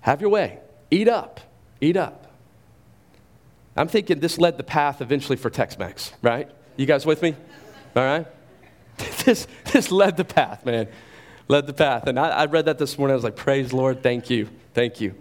have 0.00 0.20
your 0.20 0.30
way. 0.30 0.58
Eat 0.90 1.08
up. 1.08 1.40
Eat 1.80 1.96
up. 1.96 2.32
I'm 3.76 3.88
thinking 3.88 4.20
this 4.20 4.38
led 4.38 4.56
the 4.56 4.64
path 4.64 5.02
eventually 5.02 5.36
for 5.36 5.50
Tex-Mex, 5.50 6.12
right? 6.22 6.50
You 6.76 6.86
guys 6.86 7.04
with 7.04 7.22
me? 7.22 7.34
All 7.94 8.02
right? 8.02 8.26
This, 9.26 9.48
this 9.72 9.90
led 9.90 10.16
the 10.16 10.24
path, 10.24 10.64
man 10.64 10.88
led 11.48 11.66
the 11.66 11.72
path. 11.72 12.06
And 12.06 12.18
I, 12.18 12.28
I 12.28 12.44
read 12.46 12.64
that 12.66 12.78
this 12.78 12.98
morning. 12.98 13.12
I 13.12 13.16
was 13.16 13.24
like, 13.24 13.36
Praise 13.36 13.72
Lord, 13.72 14.02
thank 14.02 14.30
you, 14.30 14.48
thank 14.74 15.00
you, 15.00 15.14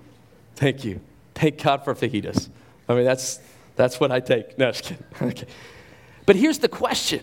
thank 0.55 0.83
you. 0.83 1.01
Thank 1.35 1.61
God 1.61 1.83
for 1.83 1.93
fajitas. 1.93 2.49
I 2.87 2.95
mean, 2.95 3.03
that's, 3.03 3.39
that's 3.75 3.99
what 3.99 4.11
I 4.11 4.21
take. 4.21 4.57
No, 4.57 4.71
just 4.71 4.83
kidding. 4.85 5.03
Okay. 5.21 5.47
But 6.25 6.35
here's 6.35 6.59
the 6.59 6.69
question. 6.69 7.21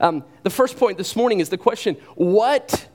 Um, 0.00 0.24
the 0.42 0.50
first 0.50 0.76
point 0.76 0.98
this 0.98 1.14
morning 1.14 1.40
is 1.40 1.48
the 1.48 1.56
question 1.56 1.96
what 2.16 2.88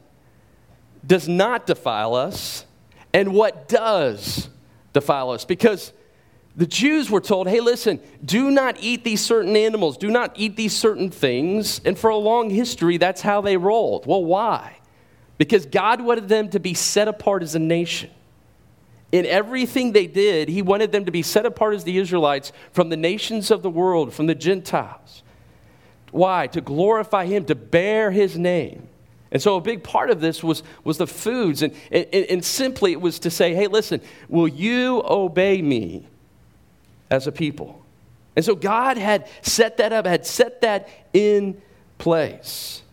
does 1.05 1.27
not 1.27 1.65
defile 1.65 2.13
us 2.13 2.65
and 3.13 3.33
what 3.33 3.67
does 3.69 4.50
defile 4.93 5.31
us? 5.31 5.45
Because 5.45 5.93
the 6.57 6.65
Jews 6.65 7.09
were 7.09 7.21
told, 7.21 7.47
hey, 7.47 7.62
listen, 7.62 8.00
do 8.25 8.51
not 8.51 8.77
eat 8.79 9.03
these 9.03 9.21
certain 9.21 9.55
animals, 9.55 9.97
do 9.97 10.09
not 10.09 10.33
eat 10.36 10.55
these 10.55 10.75
certain 10.75 11.09
things. 11.09 11.79
And 11.86 11.97
for 11.97 12.09
a 12.09 12.17
long 12.17 12.50
history, 12.50 12.97
that's 12.97 13.21
how 13.21 13.41
they 13.41 13.57
rolled. 13.57 14.05
Well, 14.05 14.25
why? 14.25 14.76
Because 15.38 15.65
God 15.65 16.01
wanted 16.01 16.27
them 16.27 16.50
to 16.50 16.60
be 16.60 16.74
set 16.74 17.08
apart 17.08 17.44
as 17.44 17.56
a 17.56 17.60
nation. 17.60 18.10
In 19.12 19.25
everything 19.25 19.94
they 19.94 20.08
did, 20.08 20.50
He 20.50 20.62
wanted 20.62 20.91
them 20.91 21.06
to 21.06 21.12
be 21.12 21.22
set 21.22 21.46
apart 21.46 21.75
as 21.75 21.84
the 21.84 21.98
Israelites 21.98 22.51
from 22.72 22.89
the 22.89 22.98
nations 22.98 23.51
of 23.51 23.62
the 23.62 23.70
world, 23.70 24.13
from 24.13 24.27
the 24.27 24.36
Gentiles. 24.36 25.24
Why? 26.12 26.48
To 26.48 26.62
glorify 26.62 27.25
Him, 27.25 27.46
to 27.46 27.56
bear 27.56 28.12
His 28.12 28.38
name. 28.38 28.89
And 29.32 29.41
so 29.41 29.58
a 29.58 29.62
big 29.62 29.84
part 29.84 30.10
of 30.10 30.22
this 30.22 30.44
was, 30.44 30.63
was 30.84 30.98
the 30.98 31.08
foods. 31.08 31.62
And, 31.62 31.74
and, 31.91 32.06
and 32.13 32.46
simply 32.46 32.94
it 32.94 33.01
was 33.01 33.20
to 33.20 33.29
say, 33.29 33.53
hey, 33.53 33.67
listen, 33.67 34.01
will 34.29 34.48
you 34.48 35.03
obey 35.06 35.62
me 35.62 36.08
as 37.10 37.27
a 37.27 37.32
people? 37.32 37.86
And 38.36 38.46
so 38.46 38.56
God 38.56 38.98
had 38.98 39.27
set 39.41 39.77
that 39.77 39.91
up, 39.91 40.06
had 40.06 40.25
set 40.25 40.62
that 40.62 40.88
in 41.13 41.62
place. 41.98 42.84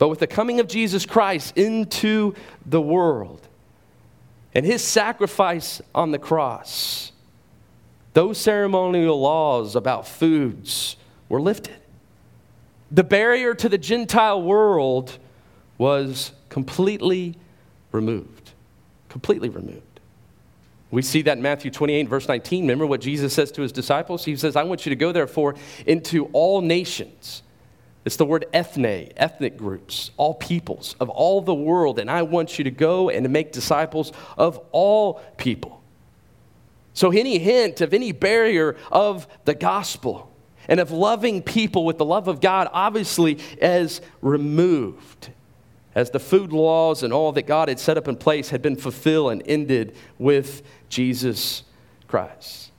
But 0.00 0.08
with 0.08 0.20
the 0.20 0.26
coming 0.26 0.60
of 0.60 0.66
Jesus 0.66 1.04
Christ 1.04 1.58
into 1.58 2.34
the 2.64 2.80
world 2.80 3.46
and 4.54 4.64
his 4.64 4.82
sacrifice 4.82 5.82
on 5.94 6.10
the 6.10 6.18
cross, 6.18 7.12
those 8.14 8.38
ceremonial 8.38 9.20
laws 9.20 9.76
about 9.76 10.08
foods 10.08 10.96
were 11.28 11.38
lifted. 11.38 11.76
The 12.90 13.04
barrier 13.04 13.54
to 13.54 13.68
the 13.68 13.76
Gentile 13.76 14.40
world 14.40 15.18
was 15.76 16.32
completely 16.48 17.36
removed. 17.92 18.52
Completely 19.10 19.50
removed. 19.50 20.00
We 20.90 21.02
see 21.02 21.20
that 21.22 21.36
in 21.36 21.42
Matthew 21.42 21.70
28, 21.70 22.08
verse 22.08 22.26
19. 22.26 22.64
Remember 22.64 22.86
what 22.86 23.02
Jesus 23.02 23.34
says 23.34 23.52
to 23.52 23.60
his 23.60 23.70
disciples? 23.70 24.24
He 24.24 24.34
says, 24.34 24.56
I 24.56 24.62
want 24.62 24.86
you 24.86 24.90
to 24.90 24.96
go, 24.96 25.12
therefore, 25.12 25.56
into 25.84 26.24
all 26.32 26.62
nations 26.62 27.42
it's 28.04 28.16
the 28.16 28.24
word 28.24 28.46
ethne, 28.52 29.10
ethnic 29.16 29.56
groups, 29.56 30.10
all 30.16 30.34
peoples 30.34 30.96
of 31.00 31.08
all 31.10 31.42
the 31.42 31.54
world. 31.54 31.98
And 31.98 32.10
I 32.10 32.22
want 32.22 32.58
you 32.58 32.64
to 32.64 32.70
go 32.70 33.10
and 33.10 33.24
to 33.24 33.28
make 33.28 33.52
disciples 33.52 34.12
of 34.38 34.58
all 34.72 35.20
people. 35.36 35.82
So, 36.94 37.10
any 37.10 37.38
hint 37.38 37.80
of 37.80 37.94
any 37.94 38.12
barrier 38.12 38.76
of 38.90 39.26
the 39.44 39.54
gospel 39.54 40.34
and 40.66 40.80
of 40.80 40.90
loving 40.90 41.42
people 41.42 41.84
with 41.84 41.98
the 41.98 42.04
love 42.04 42.26
of 42.26 42.40
God 42.40 42.68
obviously 42.72 43.38
is 43.60 44.00
removed 44.22 45.30
as 45.94 46.10
the 46.10 46.20
food 46.20 46.52
laws 46.52 47.02
and 47.02 47.12
all 47.12 47.32
that 47.32 47.46
God 47.46 47.68
had 47.68 47.78
set 47.78 47.96
up 47.96 48.08
in 48.08 48.16
place 48.16 48.50
had 48.50 48.62
been 48.62 48.76
fulfilled 48.76 49.32
and 49.32 49.42
ended 49.46 49.94
with 50.18 50.62
Jesus 50.88 51.64
Christ. 52.08 52.70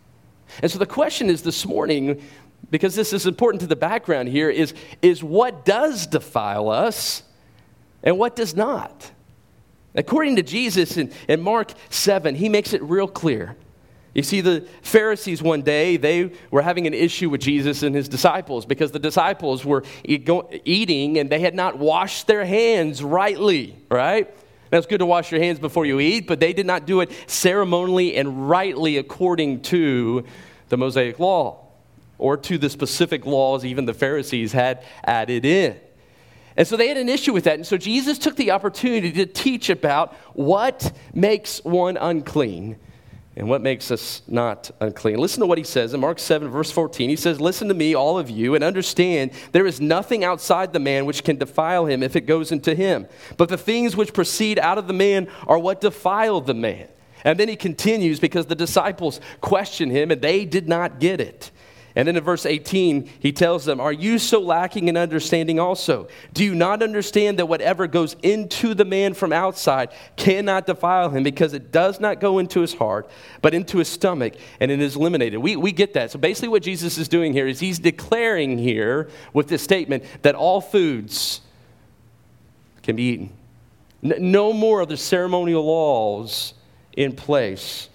And 0.61 0.69
so 0.69 0.79
the 0.79 0.85
question 0.85 1.29
is 1.29 1.43
this 1.43 1.65
morning 1.65 2.21
because 2.71 2.95
this 2.95 3.11
is 3.13 3.27
important 3.27 3.61
to 3.61 3.67
the 3.67 3.75
background 3.75 4.29
here, 4.29 4.49
is, 4.49 4.73
is 5.01 5.21
what 5.21 5.65
does 5.65 6.07
defile 6.07 6.69
us 6.69 7.21
and 8.01 8.17
what 8.17 8.35
does 8.35 8.55
not. 8.55 9.11
According 9.93 10.37
to 10.37 10.41
Jesus 10.41 10.95
in, 10.95 11.11
in 11.27 11.41
Mark 11.41 11.73
7, 11.89 12.33
he 12.33 12.47
makes 12.47 12.73
it 12.73 12.81
real 12.81 13.09
clear. 13.09 13.57
You 14.13 14.23
see, 14.23 14.41
the 14.41 14.67
Pharisees 14.81 15.41
one 15.41 15.61
day, 15.61 15.97
they 15.97 16.31
were 16.49 16.61
having 16.61 16.87
an 16.87 16.93
issue 16.93 17.29
with 17.29 17.41
Jesus 17.41 17.83
and 17.83 17.93
his 17.93 18.09
disciples 18.09 18.65
because 18.65 18.91
the 18.91 18.99
disciples 18.99 19.63
were 19.65 19.83
eating 20.03 21.17
and 21.17 21.29
they 21.29 21.39
had 21.39 21.55
not 21.55 21.77
washed 21.77 22.27
their 22.27 22.45
hands 22.45 23.03
rightly, 23.03 23.77
right? 23.89 24.33
Now, 24.71 24.77
it's 24.77 24.87
good 24.87 24.99
to 24.99 25.05
wash 25.05 25.31
your 25.31 25.41
hands 25.41 25.59
before 25.59 25.85
you 25.85 25.99
eat, 25.99 26.27
but 26.27 26.39
they 26.39 26.53
did 26.53 26.65
not 26.65 26.85
do 26.85 27.01
it 27.01 27.11
ceremonially 27.27 28.15
and 28.15 28.49
rightly 28.49 28.97
according 28.97 29.61
to 29.63 30.23
the 30.69 30.77
Mosaic 30.77 31.19
law 31.19 31.60
or 32.21 32.37
to 32.37 32.57
the 32.57 32.69
specific 32.69 33.25
laws 33.25 33.65
even 33.65 33.85
the 33.85 33.93
Pharisees 33.93 34.51
had 34.51 34.83
added 35.03 35.43
in. 35.43 35.77
And 36.55 36.67
so 36.67 36.77
they 36.77 36.87
had 36.87 36.97
an 36.97 37.09
issue 37.09 37.33
with 37.33 37.45
that. 37.45 37.55
And 37.55 37.65
so 37.65 37.77
Jesus 37.77 38.17
took 38.17 38.35
the 38.35 38.51
opportunity 38.51 39.11
to 39.13 39.25
teach 39.25 39.69
about 39.69 40.13
what 40.33 40.91
makes 41.13 41.63
one 41.63 41.97
unclean 41.97 42.77
and 43.37 43.47
what 43.47 43.61
makes 43.61 43.89
us 43.89 44.21
not 44.27 44.69
unclean. 44.81 45.17
Listen 45.17 45.39
to 45.39 45.47
what 45.47 45.57
he 45.57 45.63
says 45.63 45.93
in 45.93 46.01
Mark 46.01 46.19
7, 46.19 46.49
verse 46.49 46.69
14. 46.69 47.09
He 47.09 47.15
says, 47.15 47.39
Listen 47.39 47.69
to 47.69 47.73
me, 47.73 47.95
all 47.95 48.19
of 48.19 48.29
you, 48.29 48.53
and 48.53 48.63
understand 48.63 49.31
there 49.53 49.65
is 49.65 49.79
nothing 49.79 50.23
outside 50.25 50.73
the 50.73 50.79
man 50.79 51.05
which 51.05 51.23
can 51.23 51.37
defile 51.37 51.85
him 51.85 52.03
if 52.03 52.17
it 52.17 52.21
goes 52.21 52.51
into 52.51 52.75
him. 52.75 53.07
But 53.37 53.47
the 53.47 53.57
things 53.57 53.95
which 53.95 54.13
proceed 54.13 54.59
out 54.59 54.77
of 54.77 54.87
the 54.87 54.93
man 54.93 55.29
are 55.47 55.57
what 55.57 55.79
defile 55.79 56.41
the 56.41 56.53
man. 56.53 56.87
And 57.23 57.39
then 57.39 57.47
he 57.47 57.55
continues 57.55 58.19
because 58.19 58.47
the 58.47 58.55
disciples 58.55 59.21
question 59.39 59.89
him 59.89 60.11
and 60.11 60.21
they 60.21 60.43
did 60.43 60.67
not 60.67 60.99
get 60.99 61.21
it. 61.21 61.51
And 61.95 62.07
then 62.07 62.15
in 62.15 62.23
verse 62.23 62.45
18, 62.45 63.09
he 63.19 63.33
tells 63.33 63.65
them, 63.65 63.81
Are 63.81 63.91
you 63.91 64.17
so 64.17 64.39
lacking 64.39 64.87
in 64.87 64.95
understanding 64.95 65.59
also? 65.59 66.07
Do 66.33 66.43
you 66.43 66.55
not 66.55 66.81
understand 66.81 67.37
that 67.39 67.47
whatever 67.47 67.85
goes 67.85 68.15
into 68.23 68.73
the 68.73 68.85
man 68.85 69.13
from 69.13 69.33
outside 69.33 69.89
cannot 70.15 70.65
defile 70.65 71.09
him 71.09 71.23
because 71.23 71.53
it 71.53 71.71
does 71.71 71.99
not 71.99 72.21
go 72.21 72.39
into 72.39 72.61
his 72.61 72.73
heart, 72.73 73.09
but 73.41 73.53
into 73.53 73.77
his 73.77 73.89
stomach, 73.89 74.35
and 74.61 74.71
it 74.71 74.79
is 74.79 74.95
eliminated? 74.95 75.39
We, 75.39 75.57
we 75.57 75.73
get 75.73 75.93
that. 75.95 76.11
So 76.11 76.19
basically, 76.19 76.49
what 76.49 76.63
Jesus 76.63 76.97
is 76.97 77.09
doing 77.09 77.33
here 77.33 77.47
is 77.47 77.59
he's 77.59 77.79
declaring 77.79 78.57
here 78.57 79.09
with 79.33 79.49
this 79.49 79.61
statement 79.61 80.05
that 80.21 80.35
all 80.35 80.61
foods 80.61 81.41
can 82.83 82.95
be 82.95 83.03
eaten. 83.03 83.33
No 84.01 84.53
more 84.53 84.79
of 84.79 84.89
the 84.89 84.97
ceremonial 84.97 85.63
laws 85.63 86.53
in 86.95 87.13
place 87.13 87.89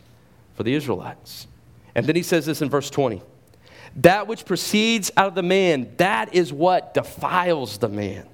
for 0.54 0.62
the 0.62 0.74
Israelites. 0.74 1.46
And 1.94 2.06
then 2.06 2.14
he 2.14 2.22
says 2.22 2.46
this 2.46 2.60
in 2.60 2.68
verse 2.68 2.90
20. 2.90 3.22
That 3.96 4.26
which 4.26 4.44
proceeds 4.44 5.10
out 5.16 5.28
of 5.28 5.34
the 5.34 5.42
man, 5.42 5.92
that 5.96 6.34
is 6.34 6.52
what 6.52 6.94
defiles 6.94 7.78
the 7.78 7.88
man. 7.88 8.28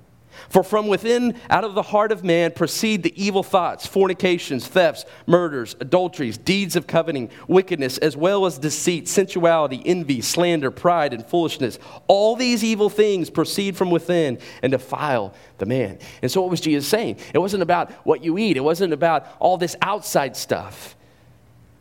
For 0.48 0.62
from 0.62 0.88
within, 0.88 1.38
out 1.50 1.64
of 1.64 1.74
the 1.74 1.82
heart 1.82 2.10
of 2.10 2.24
man, 2.24 2.52
proceed 2.52 3.02
the 3.02 3.22
evil 3.22 3.42
thoughts, 3.42 3.86
fornications, 3.86 4.66
thefts, 4.66 5.04
murders, 5.26 5.76
adulteries, 5.80 6.36
deeds 6.36 6.74
of 6.74 6.86
coveting, 6.86 7.30
wickedness, 7.48 7.98
as 7.98 8.16
well 8.16 8.44
as 8.46 8.58
deceit, 8.58 9.08
sensuality, 9.08 9.82
envy, 9.84 10.20
slander, 10.20 10.70
pride, 10.70 11.12
and 11.12 11.24
foolishness. 11.24 11.78
All 12.08 12.34
these 12.34 12.64
evil 12.64 12.90
things 12.90 13.30
proceed 13.30 13.76
from 13.76 13.90
within 13.90 14.38
and 14.62 14.72
defile 14.72 15.34
the 15.58 15.66
man. 15.66 15.98
And 16.22 16.30
so, 16.30 16.42
what 16.42 16.50
was 16.50 16.60
Jesus 16.60 16.88
saying? 16.88 17.18
It 17.32 17.38
wasn't 17.38 17.62
about 17.62 17.92
what 18.04 18.24
you 18.24 18.36
eat, 18.38 18.56
it 18.56 18.64
wasn't 18.64 18.92
about 18.92 19.26
all 19.38 19.56
this 19.56 19.76
outside 19.80 20.36
stuff, 20.36 20.96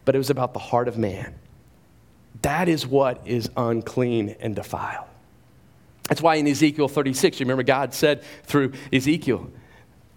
but 0.05 0.13
it 0.15 0.17
was 0.17 0.29
about 0.29 0.53
the 0.53 0.59
heart 0.59 0.87
of 0.87 0.97
man. 0.97 1.35
That 2.41 2.69
is 2.69 2.87
what 2.87 3.21
is 3.25 3.49
unclean 3.55 4.35
and 4.39 4.55
defiled. 4.55 5.07
That's 6.07 6.21
why 6.21 6.35
in 6.35 6.47
Ezekiel 6.47 6.87
36, 6.87 7.39
you 7.39 7.45
remember 7.45 7.63
God 7.63 7.93
said 7.93 8.23
through 8.43 8.73
Ezekiel, 8.91 9.49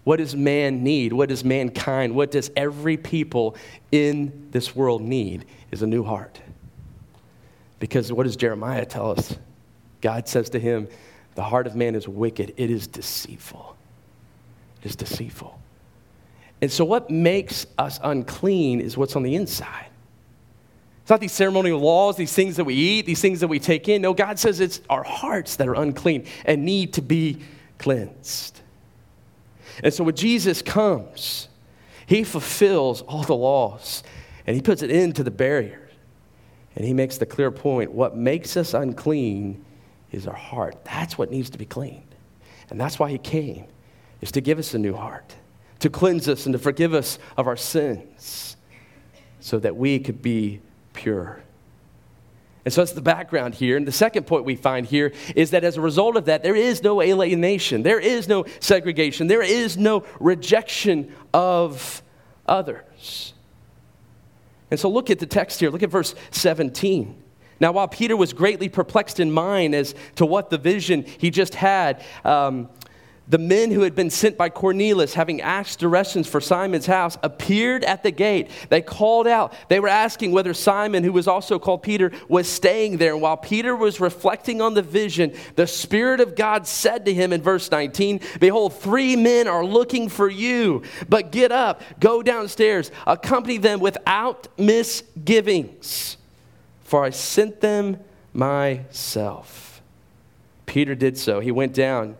What 0.03 0.17
does 0.17 0.35
man 0.35 0.83
need? 0.83 1.13
What 1.13 1.29
does 1.29 1.43
mankind, 1.43 2.15
what 2.15 2.31
does 2.31 2.51
every 2.55 2.97
people 2.97 3.55
in 3.91 4.49
this 4.51 4.75
world 4.75 5.01
need 5.01 5.45
is 5.71 5.81
a 5.81 5.87
new 5.87 6.03
heart. 6.03 6.41
Because 7.79 8.11
what 8.11 8.23
does 8.23 8.35
Jeremiah 8.35 8.85
tell 8.85 9.11
us? 9.11 9.37
God 10.01 10.27
says 10.27 10.49
to 10.51 10.59
him, 10.59 10.87
The 11.35 11.43
heart 11.43 11.67
of 11.67 11.75
man 11.75 11.95
is 11.95 12.07
wicked, 12.07 12.53
it 12.57 12.71
is 12.71 12.87
deceitful. 12.87 13.75
It 14.81 14.87
is 14.87 14.95
deceitful. 14.95 15.59
And 16.61 16.71
so, 16.71 16.85
what 16.85 17.09
makes 17.09 17.67
us 17.77 17.99
unclean 18.03 18.81
is 18.81 18.97
what's 18.97 19.15
on 19.15 19.23
the 19.23 19.35
inside. 19.35 19.87
It's 21.05 21.11
not 21.11 21.19
these 21.19 21.33
ceremonial 21.33 21.79
laws, 21.79 22.17
these 22.17 22.33
things 22.33 22.55
that 22.55 22.63
we 22.63 22.73
eat, 22.73 23.05
these 23.05 23.21
things 23.21 23.39
that 23.41 23.47
we 23.47 23.59
take 23.59 23.87
in. 23.87 24.01
No, 24.01 24.15
God 24.15 24.39
says 24.39 24.59
it's 24.59 24.81
our 24.89 25.03
hearts 25.03 25.57
that 25.57 25.67
are 25.67 25.75
unclean 25.75 26.25
and 26.45 26.65
need 26.65 26.93
to 26.93 27.03
be 27.03 27.37
cleansed. 27.77 28.59
And 29.83 29.93
so 29.93 30.03
when 30.03 30.15
Jesus 30.15 30.63
comes, 30.63 31.47
he 32.07 32.23
fulfills 32.23 33.03
all 33.03 33.21
the 33.21 33.35
laws 33.35 34.01
and 34.47 34.55
he 34.55 34.63
puts 34.63 34.81
an 34.81 34.89
end 34.89 35.15
to 35.17 35.23
the 35.23 35.29
barrier. 35.29 35.91
And 36.75 36.83
he 36.83 36.91
makes 36.91 37.19
the 37.19 37.27
clear 37.27 37.51
point 37.51 37.91
what 37.91 38.17
makes 38.17 38.57
us 38.57 38.73
unclean 38.73 39.63
is 40.11 40.25
our 40.25 40.33
heart. 40.33 40.83
That's 40.85 41.19
what 41.19 41.29
needs 41.29 41.51
to 41.51 41.59
be 41.59 41.67
cleaned. 41.67 42.15
And 42.71 42.81
that's 42.81 42.97
why 42.97 43.11
he 43.11 43.19
came, 43.19 43.67
is 44.21 44.31
to 44.31 44.41
give 44.41 44.57
us 44.57 44.73
a 44.73 44.79
new 44.79 44.95
heart, 44.95 45.35
to 45.81 45.89
cleanse 45.91 46.27
us 46.27 46.47
and 46.47 46.53
to 46.53 46.57
forgive 46.57 46.95
us 46.95 47.19
of 47.37 47.45
our 47.45 47.57
sins 47.57 48.57
so 49.39 49.59
that 49.59 49.75
we 49.75 49.99
could 49.99 50.23
be 50.23 50.61
pure. 50.95 51.41
And 52.65 52.73
so 52.73 52.81
that's 52.81 52.93
the 52.93 53.01
background 53.01 53.53
here. 53.53 53.77
And 53.77 53.87
the 53.87 53.91
second 53.91 54.25
point 54.25 54.43
we 54.43 54.55
find 54.55 54.87
here 54.87 55.13
is 55.35 55.51
that 55.51 55.63
as 55.63 55.77
a 55.77 55.81
result 55.81 56.17
of 56.17 56.25
that, 56.25 56.41
there 56.41 56.55
is 56.55 56.81
no 56.81 56.99
alienation, 56.99 57.83
there 57.83 57.99
is 57.99 58.27
no 58.27 58.45
segregation, 58.59 59.27
there 59.27 59.43
is 59.43 59.77
no 59.77 60.03
rejection 60.19 61.13
of 61.31 62.01
others. 62.47 63.33
And 64.71 64.79
so 64.79 64.89
look 64.89 65.11
at 65.11 65.19
the 65.19 65.27
text 65.27 65.59
here. 65.59 65.69
Look 65.69 65.83
at 65.83 65.91
verse 65.91 66.15
17. 66.31 67.23
Now, 67.59 67.71
while 67.71 67.87
Peter 67.87 68.17
was 68.17 68.33
greatly 68.33 68.67
perplexed 68.67 69.19
in 69.19 69.31
mind 69.31 69.75
as 69.75 69.95
to 70.15 70.25
what 70.25 70.49
the 70.49 70.57
vision 70.57 71.03
he 71.03 71.29
just 71.29 71.55
had, 71.55 72.03
um, 72.25 72.67
the 73.27 73.37
men 73.39 73.71
who 73.71 73.81
had 73.81 73.95
been 73.95 74.11
sent 74.11 74.37
by 74.37 74.49
Cornelius, 74.49 75.15
having 75.15 75.41
asked 75.41 75.79
directions 75.79 76.27
for 76.27 76.39
Simon's 76.39 76.85
house, 76.85 77.17
appeared 77.23 77.83
at 77.83 78.03
the 78.03 78.11
gate. 78.11 78.51
They 78.69 78.81
called 78.81 79.25
out. 79.27 79.53
They 79.67 79.79
were 79.79 79.87
asking 79.87 80.31
whether 80.31 80.53
Simon, 80.53 81.03
who 81.03 81.11
was 81.11 81.27
also 81.27 81.57
called 81.57 81.81
Peter, 81.81 82.11
was 82.27 82.47
staying 82.47 82.97
there. 82.97 83.13
And 83.13 83.21
while 83.21 83.37
Peter 83.37 83.75
was 83.75 83.99
reflecting 83.99 84.61
on 84.61 84.75
the 84.75 84.83
vision, 84.83 85.33
the 85.55 85.65
Spirit 85.65 86.19
of 86.19 86.35
God 86.35 86.67
said 86.67 87.05
to 87.05 87.13
him 87.13 87.33
in 87.33 87.41
verse 87.41 87.71
19, 87.71 88.19
Behold, 88.39 88.75
three 88.75 89.15
men 89.15 89.47
are 89.47 89.65
looking 89.65 90.07
for 90.07 90.29
you, 90.29 90.83
but 91.09 91.31
get 91.31 91.51
up, 91.51 91.81
go 91.99 92.21
downstairs, 92.21 92.91
accompany 93.07 93.57
them 93.57 93.79
without 93.79 94.47
misgivings, 94.57 96.17
for 96.83 97.03
I 97.03 97.09
sent 97.09 97.61
them 97.61 97.97
myself. 98.33 99.81
Peter 100.67 100.93
did 100.93 101.17
so. 101.17 101.39
He 101.39 101.51
went 101.51 101.73
down 101.73 102.17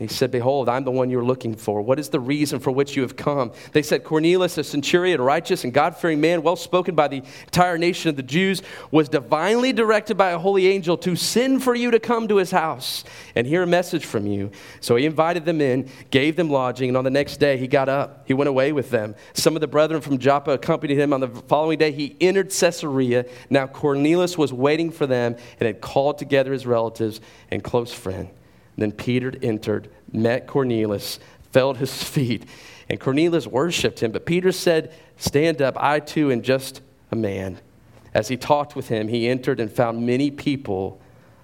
he 0.00 0.08
said, 0.08 0.30
Behold, 0.30 0.70
I'm 0.70 0.84
the 0.84 0.90
one 0.90 1.10
you're 1.10 1.22
looking 1.22 1.54
for. 1.54 1.82
What 1.82 1.98
is 1.98 2.08
the 2.08 2.20
reason 2.20 2.58
for 2.58 2.70
which 2.70 2.96
you 2.96 3.02
have 3.02 3.16
come? 3.16 3.52
They 3.72 3.82
said, 3.82 4.02
Cornelius, 4.02 4.56
a 4.56 4.64
centurion, 4.64 5.20
righteous 5.20 5.62
and 5.62 5.74
God 5.74 5.94
fearing 5.94 6.22
man, 6.22 6.42
well 6.42 6.56
spoken 6.56 6.94
by 6.94 7.08
the 7.08 7.22
entire 7.44 7.76
nation 7.76 8.08
of 8.08 8.16
the 8.16 8.22
Jews, 8.22 8.62
was 8.90 9.10
divinely 9.10 9.74
directed 9.74 10.16
by 10.16 10.30
a 10.30 10.38
holy 10.38 10.68
angel 10.68 10.96
to 10.98 11.16
send 11.16 11.62
for 11.62 11.74
you 11.74 11.90
to 11.90 12.00
come 12.00 12.28
to 12.28 12.36
his 12.36 12.50
house 12.50 13.04
and 13.34 13.46
hear 13.46 13.62
a 13.62 13.66
message 13.66 14.06
from 14.06 14.26
you. 14.26 14.50
So 14.80 14.96
he 14.96 15.04
invited 15.04 15.44
them 15.44 15.60
in, 15.60 15.90
gave 16.10 16.34
them 16.34 16.48
lodging, 16.48 16.88
and 16.88 16.96
on 16.96 17.04
the 17.04 17.10
next 17.10 17.36
day 17.36 17.58
he 17.58 17.68
got 17.68 17.90
up. 17.90 18.22
He 18.24 18.32
went 18.32 18.48
away 18.48 18.72
with 18.72 18.88
them. 18.88 19.14
Some 19.34 19.54
of 19.54 19.60
the 19.60 19.68
brethren 19.68 20.00
from 20.00 20.16
Joppa 20.16 20.52
accompanied 20.52 20.96
him. 20.96 21.12
On 21.12 21.20
the 21.20 21.28
following 21.28 21.78
day 21.78 21.92
he 21.92 22.16
entered 22.22 22.48
Caesarea. 22.48 23.26
Now 23.50 23.66
Cornelius 23.66 24.38
was 24.38 24.50
waiting 24.50 24.90
for 24.90 25.06
them 25.06 25.36
and 25.58 25.66
had 25.66 25.82
called 25.82 26.16
together 26.16 26.54
his 26.54 26.66
relatives 26.66 27.20
and 27.50 27.62
close 27.62 27.92
friend. 27.92 28.30
Then 28.80 28.92
Peter 28.92 29.32
entered, 29.42 29.90
met 30.10 30.46
Cornelius, 30.46 31.20
fell 31.52 31.70
at 31.70 31.76
his 31.76 32.02
feet, 32.04 32.46
and 32.88 32.98
Cornelius 32.98 33.46
worshiped 33.46 34.02
him. 34.02 34.10
But 34.10 34.26
Peter 34.26 34.52
said, 34.52 34.92
Stand 35.16 35.60
up, 35.60 35.74
I 35.76 36.00
too 36.00 36.32
am 36.32 36.42
just 36.42 36.80
a 37.12 37.16
man. 37.16 37.60
As 38.14 38.28
he 38.28 38.36
talked 38.36 38.74
with 38.74 38.88
him, 38.88 39.08
he 39.08 39.28
entered 39.28 39.60
and 39.60 39.70
found 39.70 40.04
many 40.04 40.30
people 40.30 41.00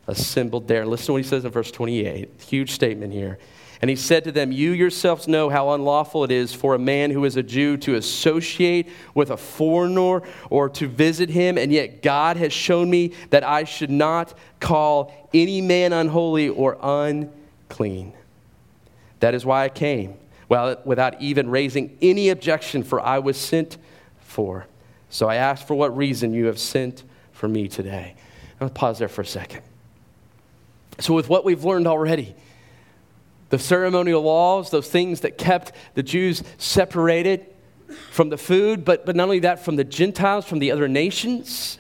assembled 0.06 0.66
there. 0.66 0.86
Listen 0.86 1.06
to 1.06 1.12
what 1.12 1.22
he 1.22 1.28
says 1.28 1.44
in 1.44 1.50
verse 1.50 1.70
28. 1.70 2.40
Huge 2.40 2.72
statement 2.72 3.12
here. 3.12 3.38
And 3.82 3.90
he 3.90 3.96
said 3.96 4.24
to 4.24 4.32
them, 4.32 4.52
You 4.52 4.72
yourselves 4.72 5.28
know 5.28 5.48
how 5.48 5.70
unlawful 5.70 6.24
it 6.24 6.30
is 6.30 6.52
for 6.52 6.74
a 6.74 6.78
man 6.78 7.10
who 7.10 7.24
is 7.24 7.36
a 7.36 7.42
Jew 7.42 7.76
to 7.78 7.94
associate 7.96 8.88
with 9.14 9.30
a 9.30 9.36
foreigner 9.36 10.22
or 10.50 10.68
to 10.70 10.88
visit 10.88 11.28
him, 11.28 11.58
and 11.58 11.70
yet 11.70 12.02
God 12.02 12.36
has 12.36 12.52
shown 12.52 12.88
me 12.88 13.12
that 13.30 13.44
I 13.44 13.64
should 13.64 13.90
not 13.90 14.34
call 14.60 15.28
any 15.34 15.60
man 15.60 15.92
unholy 15.92 16.48
or 16.48 16.78
unclean. 16.80 18.14
That 19.20 19.34
is 19.34 19.44
why 19.44 19.64
I 19.64 19.68
came, 19.68 20.16
well, 20.48 20.80
without 20.84 21.20
even 21.20 21.50
raising 21.50 21.96
any 22.00 22.30
objection, 22.30 22.82
for 22.82 23.00
I 23.00 23.18
was 23.18 23.36
sent 23.36 23.78
for. 24.20 24.66
So 25.10 25.28
I 25.28 25.36
ask 25.36 25.66
for 25.66 25.74
what 25.74 25.96
reason 25.96 26.32
you 26.32 26.46
have 26.46 26.58
sent 26.58 27.02
for 27.32 27.48
me 27.48 27.68
today. 27.68 28.14
I'll 28.60 28.70
pause 28.70 28.98
there 28.98 29.08
for 29.08 29.20
a 29.20 29.26
second. 29.26 29.62
So, 30.98 31.12
with 31.12 31.28
what 31.28 31.44
we've 31.44 31.62
learned 31.62 31.86
already, 31.86 32.34
the 33.48 33.58
ceremonial 33.58 34.22
laws, 34.22 34.70
those 34.70 34.88
things 34.88 35.20
that 35.20 35.38
kept 35.38 35.72
the 35.94 36.02
Jews 36.02 36.42
separated 36.58 37.46
from 38.10 38.28
the 38.28 38.38
food, 38.38 38.84
but, 38.84 39.06
but 39.06 39.14
not 39.14 39.24
only 39.24 39.40
that, 39.40 39.64
from 39.64 39.76
the 39.76 39.84
Gentiles, 39.84 40.44
from 40.44 40.58
the 40.58 40.72
other 40.72 40.88
nations. 40.88 41.78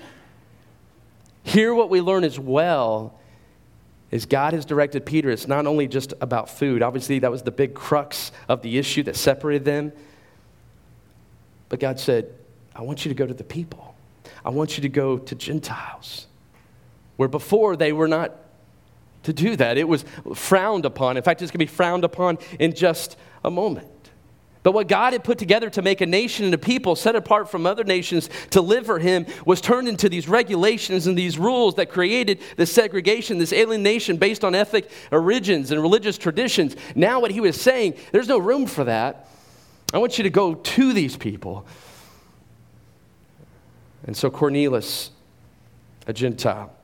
Here, 1.42 1.74
what 1.74 1.90
we 1.90 2.00
learn 2.00 2.24
as 2.24 2.38
well 2.38 3.18
is 4.10 4.26
God 4.26 4.52
has 4.52 4.64
directed 4.64 5.04
Peter. 5.04 5.30
It's 5.30 5.48
not 5.48 5.66
only 5.66 5.88
just 5.88 6.14
about 6.20 6.48
food. 6.48 6.82
Obviously, 6.82 7.18
that 7.20 7.30
was 7.30 7.42
the 7.42 7.50
big 7.50 7.74
crux 7.74 8.30
of 8.48 8.62
the 8.62 8.78
issue 8.78 9.02
that 9.04 9.16
separated 9.16 9.64
them. 9.64 9.92
But 11.68 11.80
God 11.80 11.98
said, 11.98 12.32
I 12.74 12.82
want 12.82 13.04
you 13.04 13.08
to 13.08 13.14
go 13.14 13.26
to 13.26 13.34
the 13.34 13.44
people. 13.44 13.96
I 14.44 14.50
want 14.50 14.76
you 14.76 14.82
to 14.82 14.88
go 14.88 15.18
to 15.18 15.34
Gentiles, 15.34 16.28
where 17.16 17.28
before 17.28 17.74
they 17.74 17.92
were 17.92 18.06
not 18.06 18.32
to 19.26 19.32
do 19.32 19.56
that. 19.56 19.76
It 19.76 19.86
was 19.86 20.04
frowned 20.34 20.84
upon. 20.84 21.16
In 21.16 21.22
fact, 21.22 21.42
it's 21.42 21.50
going 21.50 21.58
to 21.58 21.58
be 21.58 21.66
frowned 21.66 22.04
upon 22.04 22.38
in 22.58 22.74
just 22.74 23.16
a 23.44 23.50
moment. 23.50 23.88
But 24.62 24.72
what 24.72 24.88
God 24.88 25.12
had 25.12 25.22
put 25.22 25.38
together 25.38 25.70
to 25.70 25.82
make 25.82 26.00
a 26.00 26.06
nation 26.06 26.44
and 26.44 26.52
a 26.52 26.58
people 26.58 26.96
set 26.96 27.14
apart 27.14 27.48
from 27.48 27.66
other 27.66 27.84
nations 27.84 28.28
to 28.50 28.60
live 28.60 28.86
for 28.86 28.98
Him 28.98 29.26
was 29.44 29.60
turned 29.60 29.86
into 29.86 30.08
these 30.08 30.28
regulations 30.28 31.06
and 31.06 31.16
these 31.16 31.38
rules 31.38 31.76
that 31.76 31.88
created 31.88 32.40
this 32.56 32.72
segregation, 32.72 33.38
this 33.38 33.52
alienation 33.52 34.16
based 34.16 34.42
on 34.42 34.56
ethnic 34.56 34.90
origins 35.12 35.70
and 35.70 35.80
religious 35.80 36.18
traditions. 36.18 36.74
Now, 36.96 37.20
what 37.20 37.30
He 37.30 37.40
was 37.40 37.60
saying, 37.60 37.94
there's 38.10 38.26
no 38.26 38.38
room 38.38 38.66
for 38.66 38.82
that. 38.84 39.28
I 39.94 39.98
want 39.98 40.18
you 40.18 40.24
to 40.24 40.30
go 40.30 40.54
to 40.54 40.92
these 40.92 41.16
people. 41.16 41.64
And 44.04 44.16
so 44.16 44.30
Cornelius, 44.30 45.12
a 46.08 46.12
Gentile, 46.12 46.75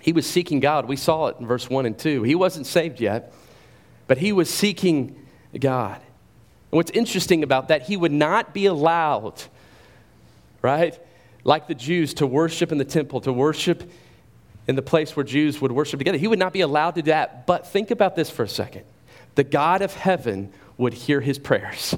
he 0.00 0.12
was 0.12 0.26
seeking 0.26 0.60
God. 0.60 0.86
We 0.86 0.96
saw 0.96 1.28
it 1.28 1.36
in 1.38 1.46
verse 1.46 1.68
1 1.68 1.86
and 1.86 1.98
2. 1.98 2.22
He 2.22 2.34
wasn't 2.34 2.66
saved 2.66 3.00
yet, 3.00 3.32
but 4.06 4.18
he 4.18 4.32
was 4.32 4.48
seeking 4.48 5.24
God. 5.58 6.00
And 6.70 6.76
what's 6.76 6.90
interesting 6.90 7.42
about 7.42 7.68
that, 7.68 7.82
he 7.82 7.96
would 7.96 8.12
not 8.12 8.54
be 8.54 8.66
allowed, 8.66 9.42
right, 10.62 10.98
like 11.44 11.66
the 11.66 11.74
Jews, 11.74 12.14
to 12.14 12.26
worship 12.26 12.72
in 12.72 12.78
the 12.78 12.84
temple, 12.84 13.20
to 13.22 13.32
worship 13.32 13.90
in 14.66 14.76
the 14.76 14.82
place 14.82 15.16
where 15.16 15.24
Jews 15.24 15.60
would 15.60 15.72
worship 15.72 15.98
together. 15.98 16.18
He 16.18 16.28
would 16.28 16.38
not 16.38 16.52
be 16.52 16.60
allowed 16.60 16.94
to 16.96 17.02
do 17.02 17.10
that. 17.10 17.46
But 17.46 17.66
think 17.66 17.90
about 17.90 18.14
this 18.14 18.30
for 18.30 18.42
a 18.42 18.48
second 18.48 18.84
the 19.34 19.44
God 19.44 19.82
of 19.82 19.94
heaven 19.94 20.52
would 20.76 20.92
hear 20.92 21.20
his 21.20 21.38
prayers. 21.38 21.96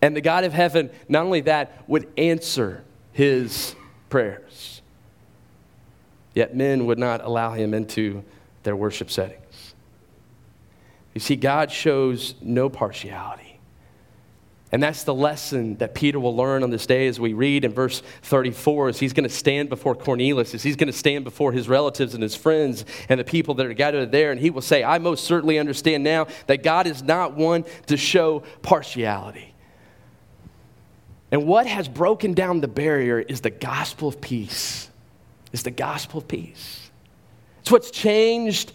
And 0.00 0.14
the 0.14 0.20
God 0.20 0.44
of 0.44 0.52
heaven, 0.52 0.90
not 1.08 1.24
only 1.24 1.40
that, 1.42 1.84
would 1.88 2.08
answer 2.16 2.84
his 3.12 3.74
prayers. 4.10 4.77
Yet 6.38 6.54
men 6.54 6.86
would 6.86 7.00
not 7.00 7.24
allow 7.24 7.54
him 7.54 7.74
into 7.74 8.22
their 8.62 8.76
worship 8.76 9.10
settings. 9.10 9.74
You 11.12 11.20
see, 11.20 11.34
God 11.34 11.72
shows 11.72 12.36
no 12.40 12.68
partiality. 12.68 13.58
And 14.70 14.80
that's 14.80 15.02
the 15.02 15.12
lesson 15.12 15.78
that 15.78 15.96
Peter 15.96 16.20
will 16.20 16.36
learn 16.36 16.62
on 16.62 16.70
this 16.70 16.86
day 16.86 17.08
as 17.08 17.18
we 17.18 17.32
read 17.32 17.64
in 17.64 17.72
verse 17.72 18.04
34 18.22 18.90
as 18.90 19.00
he's 19.00 19.12
going 19.12 19.28
to 19.28 19.34
stand 19.34 19.68
before 19.68 19.96
Cornelius, 19.96 20.54
as 20.54 20.62
he's 20.62 20.76
going 20.76 20.86
to 20.86 20.96
stand 20.96 21.24
before 21.24 21.50
his 21.50 21.68
relatives 21.68 22.14
and 22.14 22.22
his 22.22 22.36
friends 22.36 22.84
and 23.08 23.18
the 23.18 23.24
people 23.24 23.54
that 23.54 23.66
are 23.66 23.74
gathered 23.74 24.12
there, 24.12 24.30
and 24.30 24.40
he 24.40 24.50
will 24.50 24.62
say, 24.62 24.84
I 24.84 24.98
most 24.98 25.24
certainly 25.24 25.58
understand 25.58 26.04
now 26.04 26.28
that 26.46 26.62
God 26.62 26.86
is 26.86 27.02
not 27.02 27.34
one 27.34 27.64
to 27.86 27.96
show 27.96 28.44
partiality. 28.62 29.56
And 31.32 31.48
what 31.48 31.66
has 31.66 31.88
broken 31.88 32.32
down 32.32 32.60
the 32.60 32.68
barrier 32.68 33.18
is 33.18 33.40
the 33.40 33.50
gospel 33.50 34.06
of 34.06 34.20
peace 34.20 34.88
is 35.52 35.62
the 35.62 35.70
gospel 35.70 36.18
of 36.18 36.28
peace. 36.28 36.90
It's 37.60 37.70
what's 37.70 37.90
changed 37.90 38.72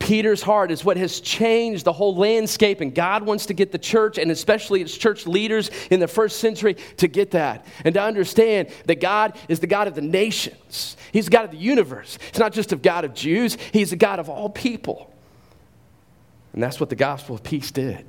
Peter's 0.00 0.40
heart 0.40 0.70
is 0.70 0.82
what 0.82 0.96
has 0.96 1.20
changed 1.20 1.84
the 1.84 1.92
whole 1.92 2.16
landscape, 2.16 2.80
and 2.80 2.92
God 2.94 3.22
wants 3.22 3.46
to 3.46 3.54
get 3.54 3.70
the 3.70 3.78
church, 3.78 4.16
and 4.16 4.30
especially 4.30 4.80
its 4.80 4.96
church 4.96 5.26
leaders 5.26 5.70
in 5.90 6.00
the 6.00 6.08
first 6.08 6.40
century, 6.40 6.74
to 6.96 7.06
get 7.06 7.32
that 7.32 7.66
and 7.84 7.94
to 7.94 8.02
understand 8.02 8.70
that 8.86 9.00
God 9.00 9.36
is 9.48 9.60
the 9.60 9.66
God 9.66 9.86
of 9.86 9.94
the 9.94 10.00
nations. 10.00 10.96
He's 11.12 11.26
the 11.26 11.30
God 11.30 11.44
of 11.44 11.50
the 11.50 11.58
universe. 11.58 12.18
It's 12.30 12.38
not 12.38 12.54
just 12.54 12.72
a 12.72 12.76
God 12.76 13.04
of 13.04 13.14
Jews, 13.14 13.58
He's 13.72 13.90
the 13.90 13.96
God 13.96 14.18
of 14.18 14.30
all 14.30 14.48
people. 14.48 15.14
And 16.54 16.62
that's 16.62 16.80
what 16.80 16.88
the 16.88 16.96
gospel 16.96 17.34
of 17.34 17.44
peace 17.44 17.70
did. 17.70 18.04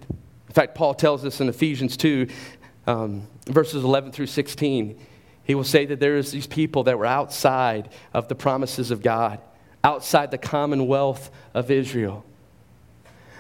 In 0.48 0.54
fact, 0.54 0.74
Paul 0.74 0.94
tells 0.94 1.26
us 1.26 1.42
in 1.42 1.50
Ephesians 1.50 1.98
2, 1.98 2.28
um, 2.88 3.28
verses 3.48 3.84
11 3.84 4.14
through 4.14 4.28
16, 4.28 4.98
he 5.44 5.56
will 5.56 5.64
say 5.64 5.86
that 5.86 6.00
there 6.00 6.18
is 6.18 6.32
these 6.32 6.48
people 6.48 6.84
that 6.84 6.98
were 6.98 7.06
outside 7.06 7.90
of 8.14 8.28
the 8.28 8.36
promises 8.36 8.92
of 8.92 9.02
God 9.02 9.40
outside 9.84 10.32
the 10.32 10.38
commonwealth 10.38 11.32
of 11.54 11.72
Israel. 11.72 12.24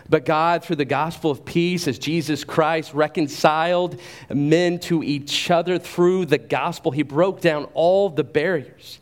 But 0.09 0.25
God, 0.25 0.63
through 0.63 0.75
the 0.77 0.85
gospel 0.85 1.31
of 1.31 1.45
peace, 1.45 1.87
as 1.87 1.97
Jesus 1.97 2.43
Christ 2.43 2.93
reconciled 2.93 3.99
men 4.29 4.79
to 4.79 5.03
each 5.03 5.49
other 5.49 5.79
through 5.79 6.25
the 6.25 6.37
gospel, 6.37 6.91
He 6.91 7.03
broke 7.03 7.39
down 7.39 7.65
all 7.73 8.09
the 8.09 8.23
barriers. 8.23 8.99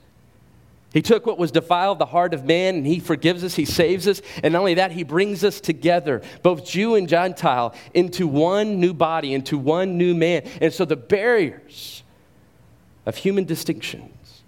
He 0.91 1.01
took 1.01 1.25
what 1.25 1.37
was 1.37 1.51
defiled 1.51 1.99
the 1.99 2.05
heart 2.05 2.33
of 2.33 2.45
man 2.45 2.75
and 2.75 2.85
He 2.85 2.99
forgives 2.99 3.43
us, 3.43 3.55
He 3.55 3.65
saves 3.65 4.07
us. 4.07 4.21
And 4.43 4.53
not 4.53 4.59
only 4.59 4.75
that, 4.75 4.91
He 4.91 5.03
brings 5.03 5.43
us 5.43 5.59
together, 5.59 6.21
both 6.43 6.65
Jew 6.65 6.93
and 6.93 7.09
Gentile, 7.09 7.73
into 7.95 8.27
one 8.27 8.79
new 8.79 8.93
body, 8.93 9.33
into 9.33 9.57
one 9.57 9.97
new 9.97 10.13
man. 10.13 10.47
And 10.61 10.71
so 10.71 10.85
the 10.85 10.95
barriers 10.95 12.03
of 13.09 13.17
human 13.17 13.43
distinctions, 13.43 14.43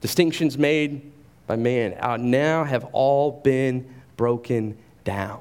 distinctions 0.00 0.58
made 0.58 1.12
by 1.46 1.54
man 1.54 1.96
now 2.28 2.64
have 2.64 2.84
all 2.92 3.40
been 3.44 3.88
broken 4.16 4.76
down. 5.04 5.40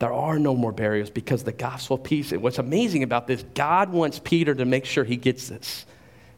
There 0.00 0.12
are 0.12 0.36
no 0.38 0.56
more 0.56 0.72
barriers 0.72 1.08
because 1.08 1.44
the 1.44 1.52
gospel 1.52 1.94
of 1.96 2.02
peace. 2.02 2.32
And 2.32 2.42
what's 2.42 2.58
amazing 2.58 3.04
about 3.04 3.28
this, 3.28 3.44
God 3.54 3.90
wants 3.90 4.18
Peter 4.18 4.52
to 4.52 4.64
make 4.64 4.84
sure 4.84 5.04
he 5.04 5.16
gets 5.16 5.48
this. 5.48 5.86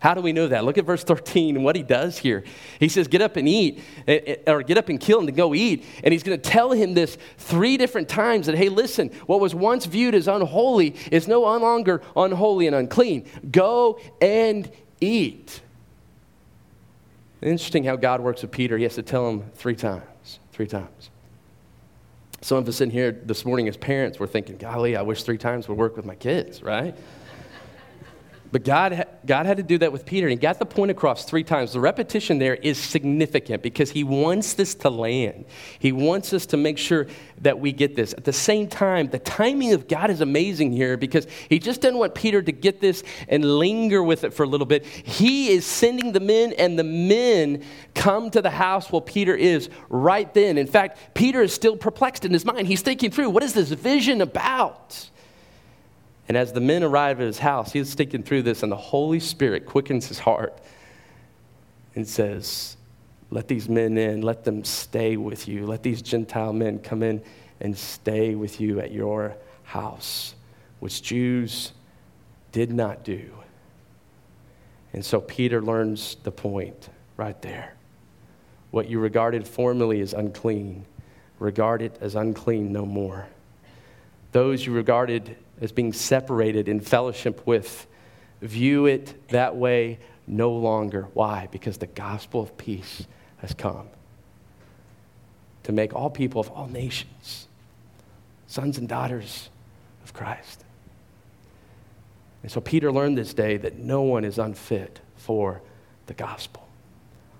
How 0.02 0.14
do 0.14 0.20
we 0.20 0.32
know 0.32 0.48
that? 0.48 0.64
Look 0.64 0.78
at 0.78 0.84
verse 0.84 1.04
13 1.04 1.54
and 1.54 1.64
what 1.64 1.76
he 1.76 1.84
does 1.84 2.18
here. 2.18 2.42
He 2.80 2.88
says, 2.88 3.06
Get 3.06 3.22
up 3.22 3.36
and 3.36 3.48
eat, 3.48 3.78
eh, 4.08 4.18
eh, 4.26 4.52
or 4.52 4.64
get 4.64 4.76
up 4.76 4.88
and 4.88 4.98
kill 4.98 5.20
and 5.20 5.28
to 5.28 5.32
go 5.32 5.54
eat. 5.54 5.84
And 6.02 6.10
he's 6.10 6.24
going 6.24 6.40
to 6.40 6.50
tell 6.50 6.72
him 6.72 6.94
this 6.94 7.16
three 7.38 7.76
different 7.76 8.08
times 8.08 8.46
that, 8.46 8.56
hey, 8.56 8.68
listen, 8.68 9.10
what 9.26 9.38
was 9.38 9.54
once 9.54 9.86
viewed 9.86 10.16
as 10.16 10.26
unholy 10.26 10.96
is 11.12 11.28
no 11.28 11.42
longer 11.42 12.02
unholy 12.16 12.66
and 12.66 12.74
unclean. 12.74 13.28
Go 13.48 14.00
and 14.20 14.68
eat. 15.00 15.60
Interesting 17.40 17.84
how 17.84 17.94
God 17.94 18.20
works 18.20 18.42
with 18.42 18.50
Peter. 18.50 18.76
He 18.76 18.82
has 18.82 18.96
to 18.96 19.04
tell 19.04 19.28
him 19.28 19.52
three 19.54 19.76
times. 19.76 20.40
Three 20.50 20.66
times. 20.66 21.10
Some 22.40 22.58
of 22.58 22.66
us 22.66 22.80
in 22.80 22.90
here 22.90 23.12
this 23.12 23.44
morning 23.44 23.68
as 23.68 23.76
parents, 23.76 24.18
we're 24.18 24.26
thinking, 24.26 24.56
golly, 24.56 24.96
I 24.96 25.02
wish 25.02 25.22
three 25.22 25.38
times 25.38 25.68
would 25.68 25.78
work 25.78 25.96
with 25.96 26.06
my 26.06 26.16
kids, 26.16 26.60
right? 26.60 26.96
But 28.52 28.64
God, 28.64 29.06
God 29.24 29.46
had 29.46 29.56
to 29.56 29.62
do 29.62 29.78
that 29.78 29.92
with 29.92 30.04
Peter, 30.04 30.26
and 30.26 30.32
he 30.32 30.36
got 30.36 30.58
the 30.58 30.66
point 30.66 30.90
across 30.90 31.24
three 31.24 31.42
times. 31.42 31.72
The 31.72 31.80
repetition 31.80 32.38
there 32.38 32.54
is 32.54 32.76
significant 32.76 33.62
because 33.62 33.90
he 33.90 34.04
wants 34.04 34.52
this 34.52 34.74
to 34.76 34.90
land. 34.90 35.46
He 35.78 35.90
wants 35.90 36.34
us 36.34 36.44
to 36.46 36.58
make 36.58 36.76
sure 36.76 37.06
that 37.40 37.58
we 37.58 37.72
get 37.72 37.96
this. 37.96 38.12
At 38.12 38.24
the 38.24 38.32
same 38.32 38.68
time, 38.68 39.08
the 39.08 39.18
timing 39.18 39.72
of 39.72 39.88
God 39.88 40.10
is 40.10 40.20
amazing 40.20 40.70
here 40.70 40.98
because 40.98 41.26
he 41.48 41.58
just 41.58 41.80
doesn't 41.80 41.98
want 41.98 42.14
Peter 42.14 42.42
to 42.42 42.52
get 42.52 42.78
this 42.78 43.02
and 43.26 43.42
linger 43.42 44.02
with 44.02 44.22
it 44.22 44.34
for 44.34 44.42
a 44.42 44.46
little 44.46 44.66
bit. 44.66 44.84
He 44.84 45.48
is 45.48 45.64
sending 45.64 46.12
the 46.12 46.20
men, 46.20 46.52
and 46.58 46.78
the 46.78 46.84
men 46.84 47.64
come 47.94 48.30
to 48.32 48.42
the 48.42 48.50
house 48.50 48.92
while 48.92 49.00
Peter 49.00 49.34
is 49.34 49.70
right 49.88 50.32
then. 50.34 50.58
In 50.58 50.66
fact, 50.66 51.14
Peter 51.14 51.40
is 51.40 51.54
still 51.54 51.78
perplexed 51.78 52.26
in 52.26 52.32
his 52.32 52.44
mind. 52.44 52.66
He's 52.66 52.82
thinking 52.82 53.10
through 53.10 53.30
what 53.30 53.42
is 53.42 53.54
this 53.54 53.70
vision 53.70 54.20
about? 54.20 55.08
And 56.28 56.36
as 56.36 56.52
the 56.52 56.60
men 56.60 56.82
arrive 56.82 57.20
at 57.20 57.26
his 57.26 57.38
house, 57.38 57.72
he's 57.72 57.94
thinking 57.94 58.22
through 58.22 58.42
this, 58.42 58.62
and 58.62 58.70
the 58.70 58.76
Holy 58.76 59.20
Spirit 59.20 59.66
quickens 59.66 60.06
his 60.06 60.20
heart 60.20 60.56
and 61.94 62.06
says, 62.06 62.76
Let 63.30 63.48
these 63.48 63.68
men 63.68 63.98
in, 63.98 64.22
let 64.22 64.44
them 64.44 64.64
stay 64.64 65.16
with 65.16 65.48
you. 65.48 65.66
Let 65.66 65.82
these 65.82 66.00
Gentile 66.00 66.52
men 66.52 66.78
come 66.78 67.02
in 67.02 67.22
and 67.60 67.76
stay 67.76 68.34
with 68.34 68.60
you 68.60 68.80
at 68.80 68.92
your 68.92 69.36
house, 69.64 70.34
which 70.80 71.02
Jews 71.02 71.72
did 72.52 72.72
not 72.72 73.04
do. 73.04 73.30
And 74.92 75.04
so 75.04 75.20
Peter 75.20 75.62
learns 75.62 76.16
the 76.22 76.30
point 76.30 76.90
right 77.16 77.40
there. 77.42 77.74
What 78.70 78.88
you 78.88 79.00
regarded 79.00 79.46
formerly 79.46 80.00
as 80.00 80.12
unclean, 80.12 80.84
regard 81.38 81.82
it 81.82 81.96
as 82.00 82.14
unclean 82.14 82.72
no 82.72 82.84
more. 82.84 83.26
Those 84.32 84.64
you 84.64 84.72
regarded 84.72 85.36
as 85.60 85.72
being 85.72 85.92
separated 85.92 86.68
in 86.68 86.80
fellowship 86.80 87.46
with. 87.46 87.86
View 88.40 88.86
it 88.86 89.28
that 89.28 89.56
way 89.56 89.98
no 90.26 90.50
longer. 90.50 91.08
Why? 91.14 91.48
Because 91.50 91.78
the 91.78 91.86
gospel 91.86 92.40
of 92.42 92.56
peace 92.56 93.06
has 93.38 93.54
come 93.54 93.88
to 95.62 95.72
make 95.72 95.94
all 95.94 96.10
people 96.10 96.40
of 96.40 96.48
all 96.50 96.66
nations 96.66 97.46
sons 98.52 98.76
and 98.76 98.86
daughters 98.86 99.48
of 100.04 100.12
Christ. 100.12 100.62
And 102.42 102.52
so 102.52 102.60
Peter 102.60 102.92
learned 102.92 103.16
this 103.16 103.32
day 103.32 103.56
that 103.56 103.78
no 103.78 104.02
one 104.02 104.26
is 104.26 104.38
unfit 104.38 105.00
for 105.16 105.62
the 106.04 106.12
gospel. 106.12 106.68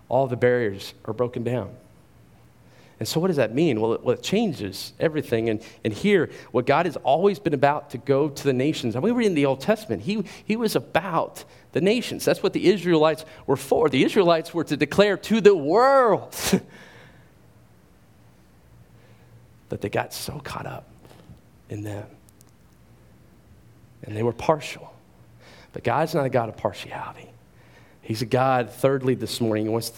All 0.09 0.27
the 0.27 0.37
barriers 0.37 0.95
are 1.05 1.13
broken 1.13 1.45
down. 1.45 1.77
And 2.99 3.09
so, 3.09 3.19
what 3.19 3.29
does 3.29 3.37
that 3.37 3.55
mean? 3.55 3.81
Well, 3.81 3.95
it, 3.95 4.05
well, 4.05 4.15
it 4.15 4.23
changes 4.23 4.93
everything. 5.01 5.49
And, 5.49 5.63
and 5.85 5.93
here, 5.93 6.31
what 6.53 6.67
God 6.67 6.87
has 6.87 6.97
always 6.97 7.39
been 7.39 7.55
about 7.55 7.91
to 7.91 7.99
go 7.99 8.29
to 8.29 8.45
the 8.45 8.53
nations. 8.53 8.95
And 8.95 9.03
we 9.03 9.11
read 9.11 9.27
in 9.27 9.35
the 9.35 9.47
Old 9.47 9.61
Testament. 9.61 10.03
He, 10.03 10.25
he 10.45 10.57
was 10.57 10.77
about 10.77 11.45
the 11.73 11.81
nations. 11.81 12.25
That's 12.25 12.43
what 12.43 12.53
the 12.53 12.67
Israelites 12.67 13.25
were 13.47 13.57
for. 13.57 13.89
The 13.89 14.05
Israelites 14.05 14.55
were 14.55 14.65
to 14.65 14.77
declare 14.77 15.17
to 15.17 15.41
the 15.41 15.55
world. 15.55 16.37
but 19.69 19.81
they 19.81 19.89
got 19.89 20.13
so 20.13 20.39
caught 20.45 20.67
up 20.67 20.87
in 21.71 21.83
them. 21.83 22.07
And 24.05 24.17
they 24.17 24.23
were 24.23 24.33
partial. 24.33 24.93
But 25.73 25.83
God's 25.85 26.15
not 26.15 26.27
a 26.27 26.31
God 26.31 26.49
of 26.49 26.57
partiality. 26.57 27.31
He's 28.03 28.21
a 28.21 28.27
God, 28.27 28.71
thirdly, 28.71 29.15
this 29.15 29.41
morning, 29.41 29.71
wants 29.73 29.91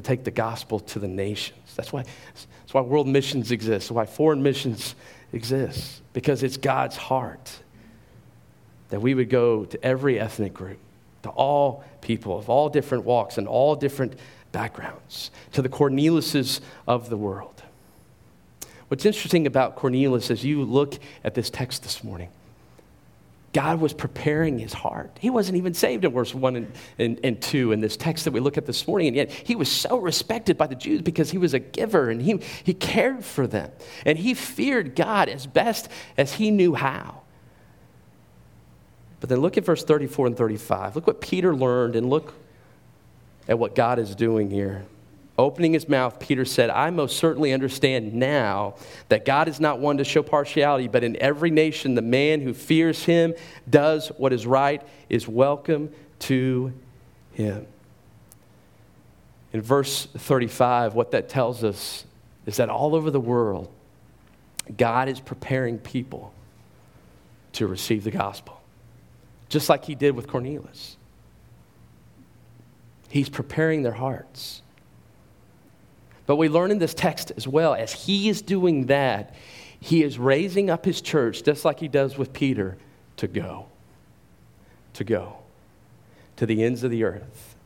to, 0.00 0.06
take 0.06 0.24
the 0.24 0.30
gospel 0.30 0.80
to 0.80 0.98
the 0.98 1.08
nations. 1.08 1.74
That's 1.76 1.92
why, 1.92 2.04
that's 2.32 2.74
why 2.74 2.80
world 2.82 3.06
missions 3.06 3.50
exist, 3.50 3.90
why 3.90 4.06
foreign 4.06 4.42
missions 4.42 4.94
exist, 5.32 6.02
because 6.12 6.42
it's 6.42 6.56
God's 6.56 6.96
heart 6.96 7.58
that 8.90 9.00
we 9.00 9.14
would 9.14 9.28
go 9.28 9.64
to 9.64 9.84
every 9.84 10.18
ethnic 10.18 10.54
group, 10.54 10.78
to 11.22 11.30
all 11.30 11.84
people 12.00 12.38
of 12.38 12.48
all 12.48 12.68
different 12.68 13.04
walks 13.04 13.38
and 13.38 13.46
all 13.46 13.76
different 13.76 14.14
backgrounds, 14.52 15.30
to 15.52 15.62
the 15.62 15.68
Corneliuses 15.68 16.60
of 16.86 17.10
the 17.10 17.16
world. 17.16 17.62
What's 18.88 19.04
interesting 19.04 19.46
about 19.46 19.76
Cornelius 19.76 20.30
as 20.30 20.44
you 20.44 20.64
look 20.64 20.98
at 21.22 21.34
this 21.34 21.50
text 21.50 21.82
this 21.82 22.02
morning 22.02 22.30
God 23.52 23.80
was 23.80 23.94
preparing 23.94 24.58
his 24.58 24.74
heart. 24.74 25.16
He 25.20 25.30
wasn't 25.30 25.56
even 25.56 25.72
saved 25.72 26.04
in 26.04 26.12
verse 26.12 26.34
1 26.34 26.56
and, 26.56 26.72
and, 26.98 27.20
and, 27.24 27.40
2 27.40 27.72
in 27.72 27.80
this 27.80 27.96
text 27.96 28.24
that 28.24 28.32
we 28.32 28.40
look 28.40 28.58
at 28.58 28.66
this 28.66 28.86
morning. 28.86 29.08
And 29.08 29.16
yet 29.16 29.30
he 29.30 29.56
was 29.56 29.70
so 29.70 29.98
respected 29.98 30.58
by 30.58 30.66
the 30.66 30.74
Jews 30.74 31.00
because 31.00 31.30
he 31.30 31.38
was 31.38 31.54
a 31.54 31.58
giver 31.58 32.10
and 32.10 32.20
he, 32.20 32.40
he 32.62 32.74
cared 32.74 33.24
for 33.24 33.46
them. 33.46 33.70
And 34.04 34.18
he 34.18 34.34
feared 34.34 34.94
God 34.94 35.30
as 35.30 35.46
best 35.46 35.88
as 36.18 36.34
he 36.34 36.50
knew 36.50 36.74
how. 36.74 37.22
But 39.20 39.30
then 39.30 39.40
look 39.40 39.56
at 39.56 39.64
verse 39.64 39.82
34 39.82 40.28
and 40.28 40.36
35. 40.36 40.94
Look 40.94 41.06
what 41.06 41.20
Peter 41.20 41.56
learned 41.56 41.96
and 41.96 42.10
look 42.10 42.34
at 43.48 43.58
what 43.58 43.74
God 43.74 43.98
is 43.98 44.14
doing 44.14 44.50
here. 44.50 44.84
Opening 45.38 45.72
his 45.72 45.88
mouth, 45.88 46.18
Peter 46.18 46.44
said, 46.44 46.68
I 46.68 46.90
most 46.90 47.16
certainly 47.16 47.52
understand 47.52 48.12
now 48.12 48.74
that 49.08 49.24
God 49.24 49.46
is 49.46 49.60
not 49.60 49.78
one 49.78 49.98
to 49.98 50.04
show 50.04 50.20
partiality, 50.24 50.88
but 50.88 51.04
in 51.04 51.16
every 51.22 51.52
nation, 51.52 51.94
the 51.94 52.02
man 52.02 52.40
who 52.40 52.52
fears 52.52 53.04
him, 53.04 53.34
does 53.70 54.08
what 54.16 54.32
is 54.32 54.46
right, 54.48 54.82
is 55.08 55.28
welcome 55.28 55.90
to 56.20 56.72
him. 57.34 57.66
In 59.52 59.62
verse 59.62 60.06
35, 60.06 60.94
what 60.94 61.12
that 61.12 61.28
tells 61.28 61.62
us 61.62 62.04
is 62.44 62.56
that 62.56 62.68
all 62.68 62.96
over 62.96 63.12
the 63.12 63.20
world, 63.20 63.70
God 64.76 65.08
is 65.08 65.20
preparing 65.20 65.78
people 65.78 66.34
to 67.52 67.68
receive 67.68 68.02
the 68.02 68.10
gospel, 68.10 68.60
just 69.48 69.68
like 69.68 69.84
he 69.84 69.94
did 69.94 70.16
with 70.16 70.26
Cornelius. 70.26 70.96
He's 73.08 73.28
preparing 73.28 73.82
their 73.82 73.92
hearts. 73.92 74.62
But 76.28 76.36
we 76.36 76.50
learn 76.50 76.70
in 76.70 76.78
this 76.78 76.92
text 76.92 77.32
as 77.38 77.48
well, 77.48 77.72
as 77.74 77.90
he 77.90 78.28
is 78.28 78.42
doing 78.42 78.86
that, 78.86 79.34
he 79.80 80.02
is 80.02 80.18
raising 80.18 80.68
up 80.68 80.84
his 80.84 81.00
church, 81.00 81.42
just 81.42 81.64
like 81.64 81.80
he 81.80 81.88
does 81.88 82.18
with 82.18 82.34
Peter, 82.34 82.76
to 83.16 83.26
go. 83.26 83.64
To 84.92 85.04
go 85.04 85.38
to 86.36 86.44
the 86.44 86.62
ends 86.62 86.84
of 86.84 86.90
the 86.90 87.04
earth. 87.04 87.56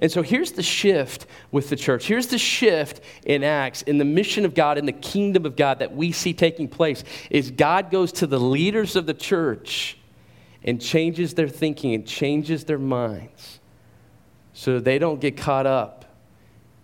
And 0.00 0.10
so 0.10 0.22
here's 0.22 0.52
the 0.52 0.62
shift 0.62 1.26
with 1.52 1.68
the 1.68 1.76
church. 1.76 2.06
Here's 2.06 2.28
the 2.28 2.38
shift 2.38 3.02
in 3.26 3.44
Acts, 3.44 3.82
in 3.82 3.98
the 3.98 4.06
mission 4.06 4.46
of 4.46 4.54
God, 4.54 4.78
in 4.78 4.86
the 4.86 4.92
kingdom 4.92 5.44
of 5.44 5.54
God 5.54 5.80
that 5.80 5.94
we 5.94 6.12
see 6.12 6.32
taking 6.32 6.66
place 6.66 7.04
is 7.28 7.50
God 7.50 7.90
goes 7.90 8.10
to 8.12 8.26
the 8.26 8.40
leaders 8.40 8.96
of 8.96 9.04
the 9.04 9.12
church 9.12 9.98
and 10.64 10.80
changes 10.80 11.34
their 11.34 11.48
thinking 11.48 11.92
and 11.92 12.06
changes 12.06 12.64
their 12.64 12.78
minds 12.78 13.60
so 14.54 14.80
they 14.80 14.98
don't 14.98 15.20
get 15.20 15.36
caught 15.36 15.66
up 15.66 15.99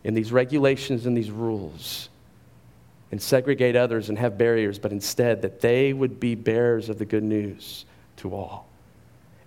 in 0.07 0.15
these 0.15 0.31
regulations 0.31 1.05
and 1.05 1.17
these 1.17 1.33
rules 1.33 2.11
and 3.11 3.21
segregate 3.21 3.75
others 3.75 4.09
and 4.09 4.17
have 4.17 4.39
barriers, 4.39 4.79
but 4.79 4.93
instead 4.93 5.43
that 5.43 5.61
they 5.61 5.93
would 5.93 6.21
be 6.21 6.37
bearers 6.37 6.89
of 6.89 6.99
the 6.99 7.05
good 7.05 7.25
news 7.25 7.85
to 8.17 8.33
all. 8.33 8.69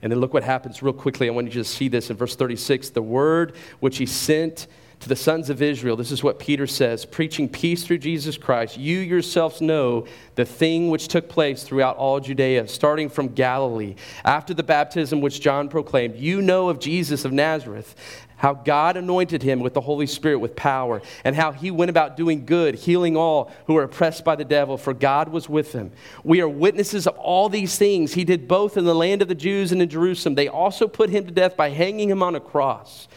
And 0.01 0.11
then 0.11 0.19
look 0.19 0.33
what 0.33 0.43
happens 0.43 0.83
real 0.83 0.91
quickly. 0.91 1.29
I 1.29 1.31
want 1.31 1.47
you 1.47 1.53
to 1.53 1.63
see 1.63 1.87
this 1.87 2.09
in 2.09 2.17
verse 2.17 2.35
36. 2.35 2.89
The 2.89 3.01
word 3.01 3.55
which 3.79 3.99
he 3.99 4.05
sent 4.05 4.67
to 4.99 5.07
the 5.07 5.15
sons 5.15 5.49
of 5.49 5.61
Israel, 5.61 5.95
this 5.95 6.11
is 6.11 6.23
what 6.23 6.39
Peter 6.39 6.67
says 6.67 7.05
preaching 7.05 7.47
peace 7.47 7.85
through 7.85 7.99
Jesus 7.99 8.37
Christ. 8.37 8.77
You 8.77 8.99
yourselves 8.99 9.61
know 9.61 10.07
the 10.35 10.43
thing 10.43 10.89
which 10.89 11.07
took 11.07 11.29
place 11.29 11.63
throughout 11.63 11.95
all 11.95 12.19
Judea, 12.19 12.67
starting 12.67 13.07
from 13.07 13.29
Galilee, 13.29 13.95
after 14.25 14.53
the 14.53 14.63
baptism 14.63 15.21
which 15.21 15.39
John 15.39 15.69
proclaimed. 15.69 16.17
You 16.17 16.41
know 16.41 16.67
of 16.67 16.79
Jesus 16.79 17.23
of 17.23 17.31
Nazareth 17.31 17.95
how 18.39 18.53
God 18.53 18.95
anointed 18.95 19.43
him 19.43 19.59
with 19.59 19.73
the 19.73 19.81
Holy 19.81 20.07
Spirit 20.07 20.39
with 20.39 20.55
power, 20.55 21.01
and 21.25 21.35
how 21.35 21.51
he 21.51 21.71
went 21.71 21.89
about 21.89 22.15
doing 22.15 22.45
good, 22.45 22.75
healing 22.75 23.17
all 23.17 23.51
who 23.67 23.73
were 23.73 23.83
oppressed 23.83 24.23
by 24.23 24.35
the 24.35 24.45
devil, 24.45 24.77
for 24.77 24.93
God 24.93 25.27
was 25.27 25.49
with 25.49 25.73
him. 25.73 25.91
We 26.23 26.39
are 26.39 26.47
witnesses 26.47 27.05
of 27.05 27.17
all 27.17 27.49
these 27.49 27.77
things. 27.77 28.13
He 28.13 28.23
did 28.23 28.47
both 28.47 28.77
in 28.77 28.85
the 28.85 28.95
land 28.95 29.21
of 29.21 29.27
the 29.27 29.35
Jews 29.35 29.73
and 29.73 29.81
in 29.81 29.89
Jerusalem. 29.89 30.35
They 30.35 30.47
also 30.47 30.87
put 30.87 31.09
him 31.09 31.25
to 31.25 31.31
death 31.31 31.57
by 31.57 31.69
hanging 31.69 32.09
him 32.09 32.23
on 32.23 32.33
a 32.33 32.39
cross. 32.39 33.09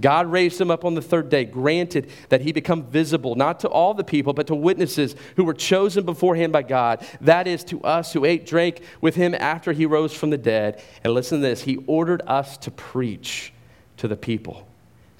God 0.00 0.30
raised 0.30 0.60
him 0.60 0.70
up 0.70 0.84
on 0.84 0.94
the 0.94 1.02
third 1.02 1.28
day, 1.28 1.44
granted 1.44 2.08
that 2.28 2.42
he 2.42 2.52
become 2.52 2.84
visible, 2.84 3.34
not 3.34 3.58
to 3.60 3.68
all 3.68 3.94
the 3.94 4.04
people, 4.04 4.32
but 4.32 4.46
to 4.46 4.54
witnesses 4.54 5.16
who 5.34 5.42
were 5.42 5.54
chosen 5.54 6.04
beforehand 6.04 6.52
by 6.52 6.62
God. 6.62 7.04
That 7.20 7.48
is, 7.48 7.64
to 7.64 7.82
us 7.82 8.12
who 8.12 8.24
ate, 8.24 8.46
drank 8.46 8.80
with 9.00 9.16
him 9.16 9.34
after 9.34 9.72
he 9.72 9.86
rose 9.86 10.14
from 10.14 10.30
the 10.30 10.38
dead. 10.38 10.80
And 11.02 11.14
listen 11.14 11.40
to 11.40 11.48
this 11.48 11.62
He 11.62 11.78
ordered 11.88 12.22
us 12.28 12.56
to 12.58 12.70
preach 12.70 13.52
to 13.96 14.06
the 14.06 14.16
people 14.16 14.67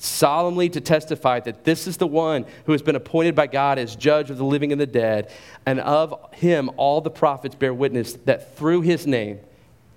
solemnly 0.01 0.69
to 0.71 0.81
testify 0.81 1.41
that 1.41 1.65
this 1.65 1.87
is 1.87 1.97
the 1.97 2.07
one 2.07 2.47
who 2.67 2.73
has 2.73 2.83
been 2.83 2.97
appointed 2.97 3.35
by 3.35 3.47
God 3.47 3.79
as 3.79 3.97
judge 3.97 4.31
of 4.31 4.39
the 4.39 4.45
living 4.45 4.73
and 4.73 4.81
the 4.81 4.87
dead, 4.87 5.31
and 5.67 5.81
of 5.81 6.15
him 6.35 6.71
all 6.77 7.01
the 7.01 7.11
prophets 7.11 7.55
bear 7.55 7.75
witness 7.75 8.15
that 8.25 8.57
through 8.57 8.83
his 8.83 9.07
name, 9.07 9.41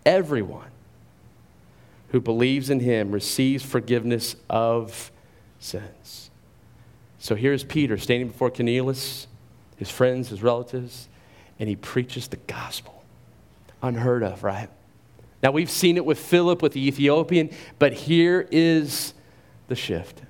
everyone 0.06 0.70
who 2.10 2.20
believes 2.20 2.70
in 2.70 2.80
him 2.80 3.12
receives 3.12 3.64
forgiveness 3.64 4.36
of 4.50 5.12
sins. 5.60 6.30
So 7.20 7.36
here's 7.36 7.64
Peter 7.64 7.98
standing 7.98 8.28
before 8.28 8.50
Cornelius, 8.50 9.28
his 9.78 9.90
friends, 9.90 10.30
his 10.30 10.42
relatives, 10.42 11.08
and 11.60 11.70
he 11.70 11.76
preaches 11.76 12.28
the 12.28 12.38
gospel. 12.38 13.04
Unheard 13.84 14.24
of, 14.24 14.44
right? 14.44 14.70
Now 15.44 15.52
we've 15.52 15.70
seen 15.70 15.98
it 15.98 16.06
with 16.06 16.20
Philip, 16.20 16.62
with 16.62 16.74
the 16.74 16.88
Ethiopian, 16.88 17.52
but 17.80 17.94
here 17.94 18.48
is 18.52 19.14
the 19.72 19.76
shift. 19.76 20.22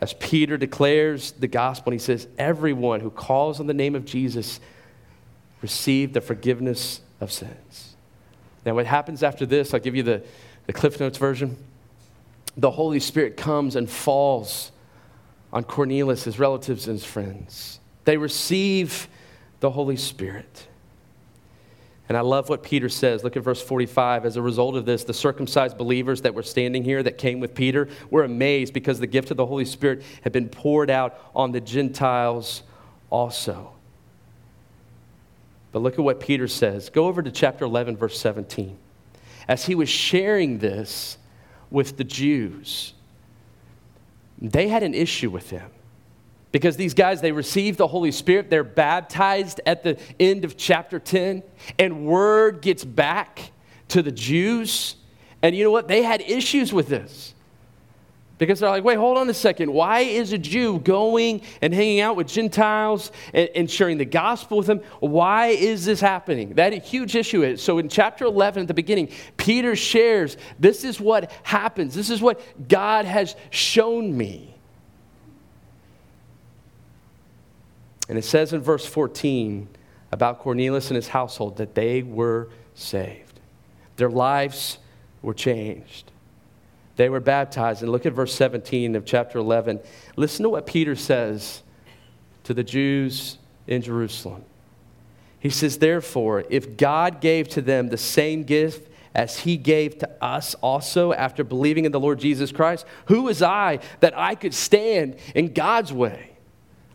As 0.00 0.12
Peter 0.14 0.58
declares 0.58 1.30
the 1.32 1.46
gospel, 1.46 1.92
and 1.92 2.00
he 2.00 2.04
says, 2.04 2.26
Everyone 2.36 2.98
who 3.00 3.08
calls 3.08 3.60
on 3.60 3.68
the 3.68 3.72
name 3.72 3.94
of 3.94 4.04
Jesus 4.04 4.58
receive 5.62 6.12
the 6.12 6.20
forgiveness 6.20 7.00
of 7.20 7.30
sins. 7.30 7.96
Now, 8.66 8.74
what 8.74 8.86
happens 8.86 9.22
after 9.22 9.46
this, 9.46 9.72
I'll 9.72 9.80
give 9.80 9.94
you 9.94 10.02
the, 10.02 10.24
the 10.66 10.72
Cliff 10.72 10.98
Notes 10.98 11.16
version. 11.16 11.56
The 12.56 12.72
Holy 12.72 12.98
Spirit 12.98 13.36
comes 13.36 13.76
and 13.76 13.88
falls 13.88 14.72
on 15.52 15.62
Cornelius, 15.62 16.24
his 16.24 16.40
relatives, 16.40 16.88
and 16.88 16.98
his 16.98 17.04
friends. 17.04 17.78
They 18.04 18.16
receive 18.16 19.06
the 19.60 19.70
Holy 19.70 19.96
Spirit. 19.96 20.66
And 22.08 22.18
I 22.18 22.20
love 22.20 22.48
what 22.48 22.62
Peter 22.62 22.88
says. 22.88 23.24
Look 23.24 23.36
at 23.36 23.42
verse 23.42 23.62
45. 23.62 24.26
As 24.26 24.36
a 24.36 24.42
result 24.42 24.76
of 24.76 24.84
this, 24.84 25.04
the 25.04 25.14
circumcised 25.14 25.78
believers 25.78 26.20
that 26.22 26.34
were 26.34 26.42
standing 26.42 26.84
here 26.84 27.02
that 27.02 27.16
came 27.16 27.40
with 27.40 27.54
Peter 27.54 27.88
were 28.10 28.24
amazed 28.24 28.74
because 28.74 29.00
the 29.00 29.06
gift 29.06 29.30
of 29.30 29.38
the 29.38 29.46
Holy 29.46 29.64
Spirit 29.64 30.02
had 30.22 30.32
been 30.32 30.48
poured 30.48 30.90
out 30.90 31.18
on 31.34 31.52
the 31.52 31.60
Gentiles 31.60 32.62
also. 33.08 33.72
But 35.72 35.80
look 35.80 35.94
at 35.94 36.00
what 36.04 36.20
Peter 36.20 36.46
says. 36.46 36.90
Go 36.90 37.06
over 37.06 37.22
to 37.22 37.30
chapter 37.30 37.64
11, 37.64 37.96
verse 37.96 38.18
17. 38.20 38.76
As 39.48 39.64
he 39.64 39.74
was 39.74 39.88
sharing 39.88 40.58
this 40.58 41.16
with 41.70 41.96
the 41.96 42.04
Jews, 42.04 42.92
they 44.40 44.68
had 44.68 44.82
an 44.82 44.94
issue 44.94 45.30
with 45.30 45.50
him. 45.50 45.70
Because 46.54 46.76
these 46.76 46.94
guys, 46.94 47.20
they 47.20 47.32
receive 47.32 47.76
the 47.76 47.88
Holy 47.88 48.12
Spirit, 48.12 48.48
they're 48.48 48.62
baptized 48.62 49.60
at 49.66 49.82
the 49.82 49.98
end 50.20 50.44
of 50.44 50.56
chapter 50.56 51.00
10, 51.00 51.42
and 51.80 52.06
word 52.06 52.62
gets 52.62 52.84
back 52.84 53.50
to 53.88 54.02
the 54.02 54.12
Jews. 54.12 54.94
And 55.42 55.56
you 55.56 55.64
know 55.64 55.72
what? 55.72 55.88
They 55.88 56.04
had 56.04 56.20
issues 56.20 56.72
with 56.72 56.86
this. 56.86 57.34
Because 58.38 58.60
they're 58.60 58.70
like, 58.70 58.84
wait, 58.84 58.98
hold 58.98 59.18
on 59.18 59.28
a 59.28 59.34
second. 59.34 59.72
Why 59.72 60.02
is 60.02 60.32
a 60.32 60.38
Jew 60.38 60.78
going 60.78 61.42
and 61.60 61.74
hanging 61.74 61.98
out 61.98 62.14
with 62.14 62.28
Gentiles 62.28 63.10
and, 63.32 63.48
and 63.56 63.68
sharing 63.68 63.98
the 63.98 64.04
gospel 64.04 64.58
with 64.58 64.68
them? 64.68 64.80
Why 65.00 65.48
is 65.48 65.84
this 65.84 66.00
happening? 66.00 66.54
That 66.54 66.72
a 66.72 66.76
huge 66.76 67.16
issue 67.16 67.42
is. 67.42 67.62
So 67.62 67.78
in 67.78 67.88
chapter 67.88 68.26
11 68.26 68.60
at 68.60 68.68
the 68.68 68.74
beginning, 68.74 69.08
Peter 69.36 69.74
shares 69.74 70.36
this 70.60 70.84
is 70.84 71.00
what 71.00 71.32
happens. 71.42 71.96
This 71.96 72.10
is 72.10 72.22
what 72.22 72.68
God 72.68 73.06
has 73.06 73.34
shown 73.50 74.16
me. 74.16 74.53
And 78.08 78.18
it 78.18 78.24
says 78.24 78.52
in 78.52 78.60
verse 78.60 78.86
14 78.86 79.68
about 80.12 80.40
Cornelius 80.40 80.88
and 80.88 80.96
his 80.96 81.08
household 81.08 81.56
that 81.56 81.74
they 81.74 82.02
were 82.02 82.48
saved. 82.74 83.40
Their 83.96 84.10
lives 84.10 84.78
were 85.22 85.34
changed. 85.34 86.10
They 86.96 87.08
were 87.08 87.20
baptized. 87.20 87.82
And 87.82 87.90
look 87.90 88.06
at 88.06 88.12
verse 88.12 88.34
17 88.34 88.94
of 88.94 89.04
chapter 89.04 89.38
11. 89.38 89.80
Listen 90.16 90.44
to 90.44 90.50
what 90.50 90.66
Peter 90.66 90.94
says 90.94 91.62
to 92.44 92.54
the 92.54 92.62
Jews 92.62 93.38
in 93.66 93.82
Jerusalem. 93.82 94.44
He 95.40 95.50
says, 95.50 95.78
Therefore, 95.78 96.44
if 96.48 96.76
God 96.76 97.20
gave 97.20 97.48
to 97.50 97.62
them 97.62 97.88
the 97.88 97.98
same 97.98 98.44
gift 98.44 98.90
as 99.14 99.40
he 99.40 99.56
gave 99.56 99.98
to 99.98 100.10
us 100.22 100.54
also 100.56 101.12
after 101.12 101.44
believing 101.44 101.84
in 101.84 101.92
the 101.92 102.00
Lord 102.00 102.18
Jesus 102.18 102.52
Christ, 102.52 102.86
who 103.06 103.28
is 103.28 103.42
I 103.42 103.80
that 104.00 104.16
I 104.16 104.34
could 104.34 104.54
stand 104.54 105.16
in 105.34 105.52
God's 105.52 105.92
way? 105.92 106.33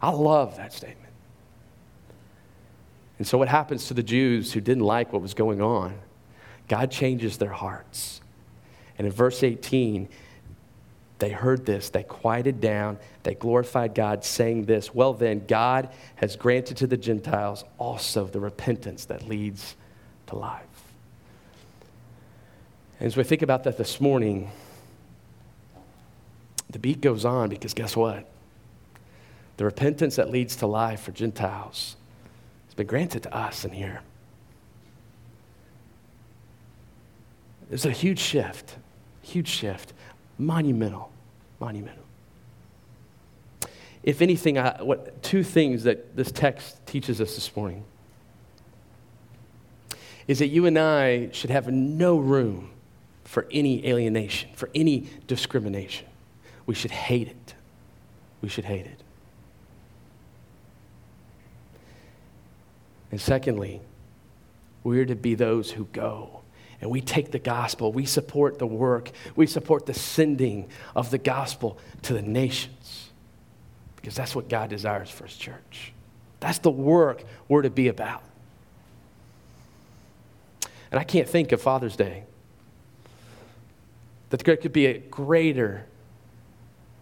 I 0.01 0.11
love 0.11 0.57
that 0.57 0.73
statement. 0.73 1.11
And 3.17 3.27
so, 3.27 3.37
what 3.37 3.49
happens 3.49 3.87
to 3.87 3.93
the 3.93 4.03
Jews 4.03 4.53
who 4.53 4.61
didn't 4.61 4.83
like 4.83 5.11
what 5.11 5.21
was 5.21 5.33
going 5.33 5.61
on? 5.61 5.99
God 6.67 6.89
changes 6.89 7.37
their 7.37 7.51
hearts. 7.51 8.21
And 8.97 9.05
in 9.05 9.11
verse 9.13 9.43
18, 9.43 10.07
they 11.19 11.31
heard 11.31 11.65
this, 11.65 11.89
they 11.89 12.03
quieted 12.03 12.61
down, 12.61 12.97
they 13.23 13.35
glorified 13.35 13.93
God, 13.93 14.23
saying 14.23 14.65
this 14.65 14.95
Well, 14.95 15.13
then, 15.13 15.45
God 15.45 15.89
has 16.15 16.37
granted 16.37 16.77
to 16.77 16.87
the 16.87 16.97
Gentiles 16.97 17.65
also 17.77 18.25
the 18.25 18.39
repentance 18.39 19.05
that 19.05 19.27
leads 19.27 19.75
to 20.27 20.35
life. 20.35 20.63
And 22.99 23.07
as 23.07 23.17
we 23.17 23.23
think 23.23 23.41
about 23.41 23.65
that 23.65 23.77
this 23.77 23.99
morning, 23.99 24.49
the 26.69 26.79
beat 26.79 27.01
goes 27.01 27.25
on 27.25 27.49
because 27.49 27.73
guess 27.73 27.97
what? 27.97 28.29
The 29.59 29.65
repentance 29.65 30.15
that 30.15 30.31
leads 30.31 30.55
to 30.55 30.67
life 30.67 31.01
for 31.01 31.11
Gentiles 31.11 31.97
has 32.67 32.73
been 32.75 32.87
granted 32.87 33.23
to 33.23 33.35
us 33.35 33.65
in 33.65 33.71
here. 33.71 33.99
There's 37.67 37.85
a 37.85 37.91
huge 37.91 38.19
shift, 38.19 38.77
huge 39.21 39.49
shift, 39.49 39.91
monumental, 40.37 41.11
monumental. 41.59 42.05
If 44.01 44.21
anything, 44.21 44.57
I, 44.57 44.81
what, 44.81 45.21
two 45.23 45.43
things 45.43 45.83
that 45.83 46.15
this 46.15 46.31
text 46.31 46.85
teaches 46.87 47.19
us 47.19 47.35
this 47.35 47.53
morning 47.53 47.83
is 50.25 50.39
that 50.39 50.47
you 50.47 50.67
and 50.67 50.79
I 50.79 51.31
should 51.31 51.49
have 51.49 51.67
no 51.67 52.17
room 52.17 52.71
for 53.25 53.45
any 53.51 53.85
alienation, 53.85 54.51
for 54.53 54.69
any 54.73 55.09
discrimination. 55.27 56.07
We 56.65 56.75
should 56.75 56.91
hate 56.91 57.27
it. 57.27 57.55
We 58.41 58.47
should 58.47 58.63
hate 58.63 58.85
it. 58.85 59.03
And 63.11 63.19
secondly, 63.19 63.81
we're 64.83 65.05
to 65.05 65.15
be 65.15 65.35
those 65.35 65.71
who 65.71 65.85
go. 65.85 66.41
And 66.81 66.89
we 66.89 67.01
take 67.01 67.31
the 67.31 67.39
gospel, 67.39 67.91
we 67.91 68.05
support 68.05 68.57
the 68.57 68.67
work, 68.67 69.11
we 69.35 69.47
support 69.47 69.85
the 69.85 69.93
sending 69.93 70.69
of 70.95 71.11
the 71.11 71.17
gospel 71.17 71.77
to 72.03 72.13
the 72.13 72.21
nations. 72.21 73.09
Because 73.97 74.15
that's 74.15 74.33
what 74.33 74.47
God 74.47 74.69
desires 74.69 75.09
for 75.09 75.25
His 75.25 75.35
church. 75.35 75.91
That's 76.39 76.59
the 76.59 76.71
work 76.71 77.23
we're 77.49 77.63
to 77.63 77.69
be 77.69 77.89
about. 77.89 78.23
And 80.91 80.99
I 80.99 81.03
can't 81.03 81.27
think 81.27 81.51
of 81.51 81.61
Father's 81.61 81.95
Day 81.95 82.23
That 84.29 84.43
there 84.43 84.57
could 84.57 84.73
be 84.73 84.85
a 84.85 84.97
greater 84.97 85.85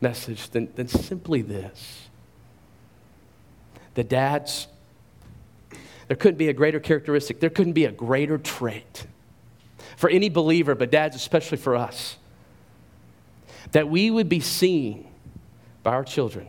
message 0.02 0.50
than, 0.50 0.74
than 0.76 0.88
simply 0.88 1.42
this. 1.42 2.10
The 3.94 4.04
dads, 4.04 4.68
there 6.08 6.18
couldn't 6.18 6.38
be 6.38 6.50
a 6.50 6.54
greater 6.54 6.80
characteristic, 6.80 7.40
there 7.40 7.50
couldn't 7.50 7.74
be 7.74 7.86
a 7.86 7.92
greater 7.92 8.38
trait 8.38 9.06
for 9.98 10.10
any 10.10 10.30
believer, 10.30 10.76
but 10.76 10.92
dads, 10.92 11.16
especially 11.16 11.58
for 11.58 11.76
us, 11.76 12.18
that 13.72 13.90
we 13.90 14.10
would 14.10 14.30
be 14.30 14.40
seen 14.40 15.08
by 15.84 15.94
our 15.94 16.04
children 16.04 16.48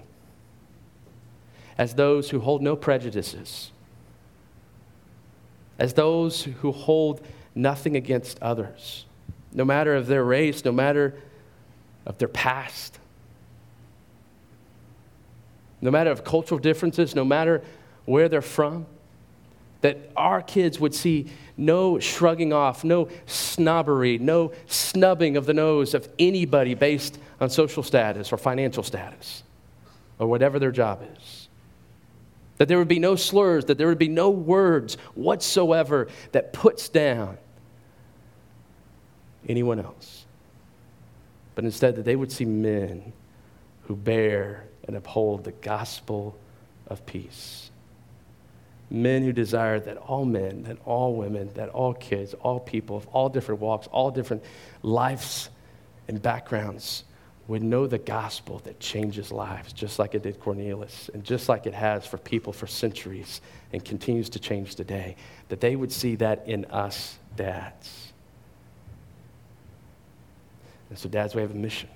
as 1.76 1.94
those 1.94 2.30
who 2.30 2.40
hold 2.40 2.60
no 2.60 2.76
prejudices, 2.76 3.70
as 5.78 5.94
those 5.94 6.42
who 6.42 6.72
hold 6.72 7.20
nothing 7.54 7.96
against 7.96 8.40
others, 8.42 9.06
no 9.52 9.64
matter 9.64 9.94
of 9.94 10.06
their 10.06 10.24
race, 10.24 10.64
no 10.64 10.72
matter 10.72 11.14
of 12.04 12.18
their 12.18 12.28
past, 12.28 12.98
no 15.80 15.90
matter 15.90 16.10
of 16.10 16.24
cultural 16.24 16.58
differences, 16.58 17.14
no 17.14 17.24
matter 17.24 17.62
where 18.04 18.28
they're 18.28 18.42
from, 18.42 18.86
that 19.80 20.10
our 20.16 20.42
kids 20.42 20.80
would 20.80 20.94
see 20.94 21.30
no 21.56 21.98
shrugging 21.98 22.52
off, 22.52 22.84
no 22.84 23.08
snobbery, 23.26 24.18
no 24.18 24.52
snubbing 24.66 25.36
of 25.36 25.46
the 25.46 25.54
nose 25.54 25.94
of 25.94 26.08
anybody 26.18 26.74
based 26.74 27.18
on 27.40 27.50
social 27.50 27.82
status 27.82 28.32
or 28.32 28.38
financial 28.38 28.82
status 28.82 29.42
or 30.18 30.26
whatever 30.26 30.58
their 30.58 30.72
job 30.72 31.02
is. 31.16 31.48
That 32.56 32.66
there 32.66 32.78
would 32.78 32.88
be 32.88 32.98
no 32.98 33.14
slurs, 33.14 33.66
that 33.66 33.78
there 33.78 33.86
would 33.86 33.98
be 33.98 34.08
no 34.08 34.30
words 34.30 34.96
whatsoever 35.14 36.08
that 36.32 36.52
puts 36.52 36.88
down 36.88 37.38
anyone 39.48 39.78
else. 39.78 40.26
But 41.54 41.64
instead, 41.64 41.96
that 41.96 42.04
they 42.04 42.16
would 42.16 42.32
see 42.32 42.44
men 42.44 43.12
who 43.84 43.96
bear 43.96 44.64
and 44.86 44.96
uphold 44.96 45.44
the 45.44 45.52
gospel 45.52 46.36
of 46.88 47.04
peace. 47.06 47.67
Men 48.90 49.22
who 49.22 49.32
desire 49.32 49.80
that 49.80 49.96
all 49.98 50.24
men, 50.24 50.62
that 50.62 50.78
all 50.84 51.14
women, 51.14 51.50
that 51.54 51.68
all 51.70 51.92
kids, 51.94 52.34
all 52.34 52.58
people 52.58 52.96
of 52.96 53.06
all 53.08 53.28
different 53.28 53.60
walks, 53.60 53.86
all 53.88 54.10
different 54.10 54.42
lives 54.82 55.50
and 56.08 56.22
backgrounds 56.22 57.04
would 57.48 57.62
know 57.62 57.86
the 57.86 57.98
gospel 57.98 58.58
that 58.60 58.78
changes 58.78 59.32
lives, 59.32 59.72
just 59.72 59.98
like 59.98 60.14
it 60.14 60.22
did 60.22 60.38
Cornelius, 60.38 61.10
and 61.14 61.24
just 61.24 61.48
like 61.48 61.66
it 61.66 61.72
has 61.72 62.06
for 62.06 62.18
people 62.18 62.52
for 62.52 62.66
centuries 62.66 63.40
and 63.72 63.84
continues 63.84 64.28
to 64.28 64.38
change 64.38 64.74
today, 64.74 65.16
that 65.48 65.60
they 65.60 65.74
would 65.74 65.90
see 65.90 66.14
that 66.16 66.46
in 66.46 66.66
us 66.66 67.18
dads. 67.36 68.12
And 70.90 70.98
so, 70.98 71.08
dads, 71.08 71.34
we 71.34 71.42
have 71.42 71.50
a 71.50 71.54
mission. 71.54 71.88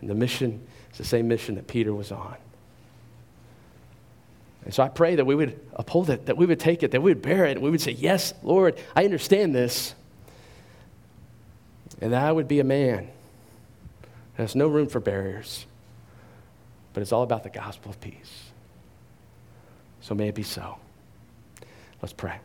And 0.00 0.10
the 0.10 0.14
mission 0.14 0.66
is 0.92 0.98
the 0.98 1.04
same 1.04 1.26
mission 1.28 1.54
that 1.54 1.66
Peter 1.66 1.94
was 1.94 2.12
on. 2.12 2.36
And 4.64 4.72
so 4.72 4.82
I 4.82 4.88
pray 4.88 5.16
that 5.16 5.24
we 5.24 5.34
would 5.34 5.60
uphold 5.74 6.10
it, 6.10 6.26
that 6.26 6.36
we 6.36 6.46
would 6.46 6.60
take 6.60 6.82
it, 6.82 6.90
that 6.92 7.02
we 7.02 7.10
would 7.10 7.22
bear 7.22 7.44
it, 7.44 7.52
and 7.52 7.60
we 7.60 7.70
would 7.70 7.80
say, 7.80 7.92
Yes, 7.92 8.32
Lord, 8.42 8.78
I 8.96 9.04
understand 9.04 9.54
this. 9.54 9.94
And 12.00 12.12
that 12.12 12.22
I 12.22 12.32
would 12.32 12.48
be 12.48 12.60
a 12.60 12.64
man 12.64 13.08
that 14.36 14.42
has 14.42 14.54
no 14.54 14.66
room 14.66 14.88
for 14.88 15.00
barriers, 15.00 15.66
but 16.92 17.02
it's 17.02 17.12
all 17.12 17.22
about 17.22 17.44
the 17.44 17.50
gospel 17.50 17.90
of 17.90 18.00
peace. 18.00 18.50
So 20.00 20.14
may 20.14 20.28
it 20.28 20.34
be 20.34 20.42
so. 20.42 20.76
Let's 22.02 22.12
pray. 22.12 22.38